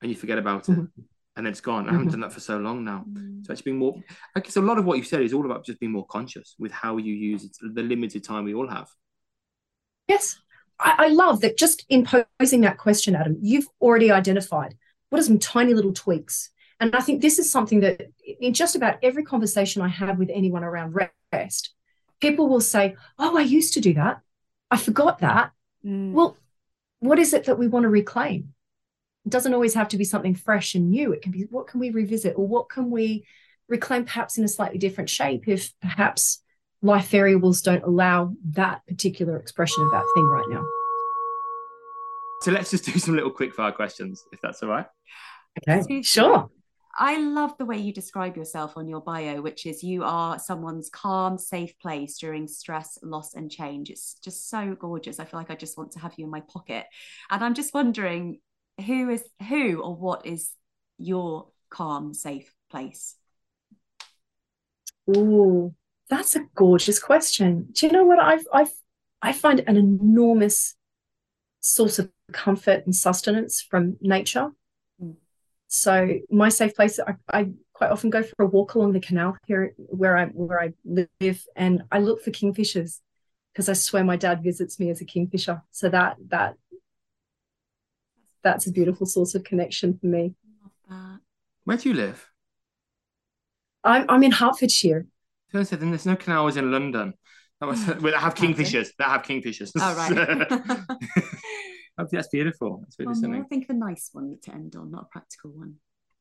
[0.00, 1.02] and you forget about it, mm-hmm.
[1.36, 1.84] And then it's gone.
[1.84, 1.88] Mm-hmm.
[1.88, 2.20] I haven't mm-hmm.
[2.20, 3.04] done that for so long now.
[3.08, 3.42] Mm-hmm.
[3.44, 3.96] So it's been more.
[4.36, 6.54] I guess a lot of what you said is all about just being more conscious
[6.58, 8.88] with how you use the limited time we all have.
[10.08, 10.38] Yes,
[10.78, 11.58] I, I love that.
[11.58, 14.76] Just in posing that question, Adam, you've already identified
[15.10, 18.10] what are some tiny little tweaks and I think this is something that
[18.40, 20.94] in just about every conversation I have with anyone around
[21.32, 21.72] rest,
[22.20, 24.20] people will say, Oh, I used to do that.
[24.70, 25.52] I forgot that.
[25.84, 26.12] Mm.
[26.12, 26.36] Well,
[26.98, 28.54] what is it that we want to reclaim?
[29.24, 31.12] It doesn't always have to be something fresh and new.
[31.12, 33.26] It can be what can we revisit or what can we
[33.68, 36.42] reclaim perhaps in a slightly different shape if perhaps
[36.82, 40.64] life variables don't allow that particular expression of that thing right now.
[42.42, 44.86] So let's just do some little quick fire questions, if that's all right.
[45.66, 46.50] Okay, sure.
[46.96, 50.90] I love the way you describe yourself on your bio, which is you are someone's
[50.90, 53.90] calm, safe place during stress, loss, and change.
[53.90, 55.18] It's just so gorgeous.
[55.18, 56.86] I feel like I just want to have you in my pocket.
[57.30, 58.38] And I'm just wondering
[58.84, 60.52] who is who or what is
[60.98, 63.16] your calm, safe place?
[65.08, 65.74] Oh,
[66.08, 67.68] that's a gorgeous question.
[67.72, 68.72] Do you know what I've I've
[69.22, 70.76] I find an enormous
[71.64, 74.50] source of comfort and sustenance from nature.
[75.00, 75.12] Hmm.
[75.68, 79.36] So my safe place, I, I quite often go for a walk along the canal
[79.46, 83.00] here where I where I live, and I look for kingfishers
[83.52, 85.62] because I swear my dad visits me as a kingfisher.
[85.70, 86.54] So that that
[88.44, 90.34] that's a beautiful source of connection for me.
[91.64, 92.30] Where do you live?
[93.82, 95.06] I'm I'm in Hertfordshire.
[95.52, 97.14] So then there's no canals in London.
[97.60, 98.04] That was, hmm.
[98.04, 98.88] that have kingfishers.
[98.98, 99.70] That have kingfishers.
[99.76, 101.28] Oh right.
[102.10, 102.80] that's beautiful.
[102.82, 103.40] That's really something.
[103.40, 105.76] I think a nice one to end on, not a practical one.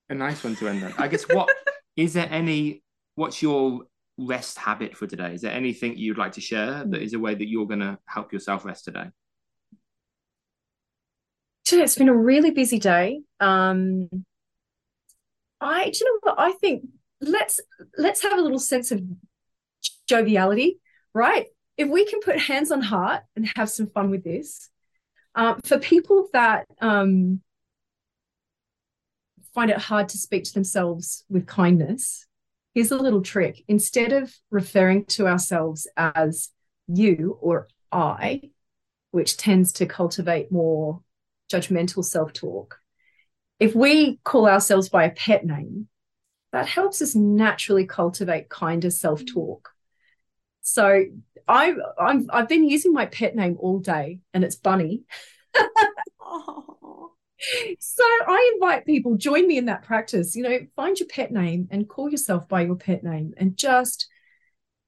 [0.09, 0.93] A nice one to end on.
[0.97, 1.49] I guess what
[1.95, 2.83] is there any?
[3.15, 3.81] What's your
[4.17, 5.33] rest habit for today?
[5.33, 7.97] Is there anything you'd like to share that is a way that you're going to
[8.05, 9.09] help yourself rest today?
[11.81, 13.21] It's been a really busy day.
[13.39, 14.09] Um,
[15.59, 16.39] I, do you know what?
[16.39, 16.85] I think
[17.21, 17.59] let's
[17.97, 19.01] let's have a little sense of
[20.07, 20.79] joviality,
[21.13, 21.47] right?
[21.77, 24.69] If we can put hands on heart and have some fun with this,
[25.35, 27.41] um, for people that um,
[29.55, 32.27] find it hard to speak to themselves with kindness,
[32.73, 33.63] here's a little trick.
[33.67, 36.49] Instead of referring to ourselves as
[36.87, 38.41] you or I,
[39.11, 41.01] which tends to cultivate more
[41.53, 42.79] judgmental self talk,
[43.59, 45.87] if we call ourselves by a pet name,
[46.51, 49.69] that helps us naturally cultivate kinder self talk.
[50.61, 51.05] So
[51.47, 55.03] I I'm I've been using my pet name all day, and it's Bunny.
[57.79, 60.35] So I invite people join me in that practice.
[60.35, 64.07] You know, find your pet name and call yourself by your pet name, and just,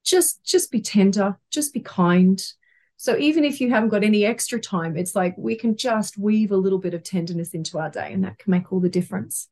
[0.04, 2.42] just, just be tender, just be kind.
[2.98, 6.52] So even if you haven't got any extra time, it's like we can just weave
[6.52, 9.50] a little bit of tenderness into our day, and that can make all the difference.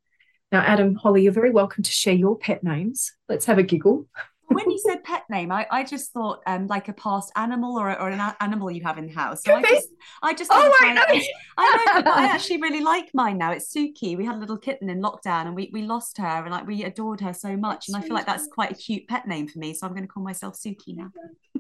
[0.52, 3.12] Now, Adam, Holly, you're very welcome to share your pet names.
[3.28, 4.08] Let's have a giggle
[4.54, 7.90] when you said pet name, I, I just thought um like a past animal or,
[8.00, 9.44] or an animal you have in the house.
[9.44, 9.88] So I just
[10.22, 13.52] I just oh, right, I, I know I actually really like mine now.
[13.52, 14.18] It's Suki.
[14.18, 16.84] We had a little kitten in lockdown and we, we lost her and like we
[16.84, 17.88] adored her so much.
[17.88, 19.74] And I feel like that's quite a cute pet name for me.
[19.74, 21.12] So I'm going to call myself Suki now.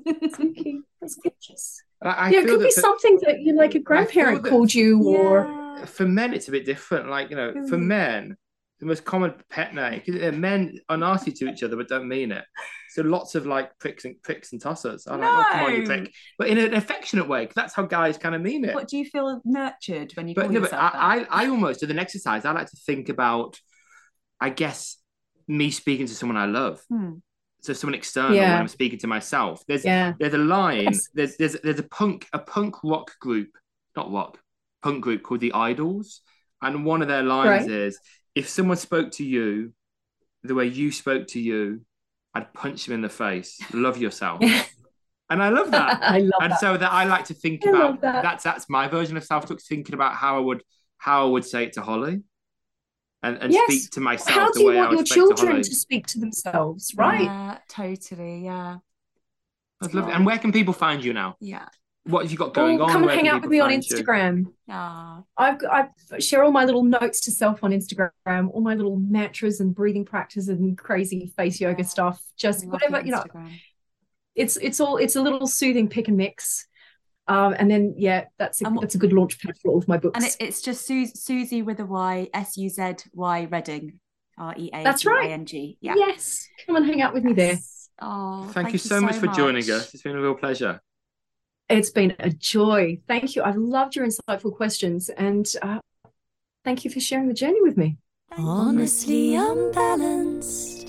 [0.08, 0.80] Suki.
[1.01, 1.82] That's gorgeous.
[2.01, 5.18] I, yeah, it could be for, something that you like a grandparent called you yeah.
[5.18, 7.10] or for men it's a bit different.
[7.10, 8.36] Like, you know, for men,
[8.80, 12.32] the most common pet name because men are nasty to each other but don't mean
[12.32, 12.43] it.
[12.89, 15.08] So lots of like pricks and pricks and tossers.
[15.08, 15.28] I like, no.
[15.30, 18.36] oh, come on, you prick, but in an affectionate way because that's how guys kind
[18.36, 18.76] of mean it.
[18.76, 20.36] What do you feel nurtured when you?
[20.36, 22.45] But no, but I, I, I almost do an exercise.
[22.45, 23.58] I like to think about,
[24.39, 24.97] I guess,
[25.47, 26.82] me speaking to someone I love.
[26.89, 27.14] Hmm.
[27.64, 28.51] So someone external yeah.
[28.51, 29.64] when I'm speaking to myself.
[29.68, 30.14] There's yeah.
[30.20, 30.84] there's a line.
[30.84, 31.09] Yes.
[31.14, 33.49] There's there's there's a punk a punk rock group,
[33.95, 34.38] not rock,
[34.82, 36.20] punk group called the IDLES,
[36.61, 37.72] and one of their lines right.
[37.72, 37.99] is
[38.36, 39.74] if someone spoke to you
[40.43, 41.82] the way you spoke to you,
[42.34, 43.59] I'd punch them in the face.
[43.74, 44.41] Love yourself.
[45.30, 45.99] and I love that.
[46.03, 46.59] I love and that.
[46.59, 48.24] so that I like to think I about that.
[48.24, 49.61] that's that's my version of self talk.
[49.61, 50.64] Thinking about how I would
[50.97, 52.22] how I would say it to Holly,
[53.24, 53.63] and, and yes.
[53.65, 54.38] speak to myself.
[54.38, 56.93] How do you want your children to, to, speak to themselves?
[56.95, 57.24] Right?
[57.24, 58.43] Yeah, totally.
[58.43, 58.78] Yeah.
[59.82, 60.11] I'd love it.
[60.11, 61.38] And where can people find you now?
[61.39, 61.67] Yeah.
[62.05, 62.89] What have you got going oh, on?
[62.89, 64.47] Come and hang out with me on Instagram.
[64.69, 65.24] Ah.
[65.38, 69.61] I've I share all my little notes to self on Instagram, all my little mantras
[69.61, 72.21] and breathing practices and crazy face yoga stuff.
[72.36, 73.24] Just whatever you know.
[74.36, 76.67] It's it's all it's a little soothing pick and mix.
[77.28, 79.97] Um, and then yeah, that's a, that's a good launch pad for all of my
[79.97, 80.17] books.
[80.17, 83.99] And it, it's just Su- Suzy with a Y, S U Z Y Reading,
[84.38, 84.84] R E A.
[84.84, 85.49] That's right.
[85.53, 85.95] Yeah.
[85.95, 87.30] Yes, come and hang out with yes.
[87.30, 87.59] me there.
[88.01, 89.93] Oh, thank, thank you, so, much for joining us.
[89.93, 90.82] It's been a real pleasure.
[91.69, 92.99] It's been a joy.
[93.07, 93.43] Thank you.
[93.43, 95.80] I've loved your insightful questions and uh,
[96.65, 97.97] thank you for sharing the journey with me.
[98.38, 100.83] Honestly unbalanced.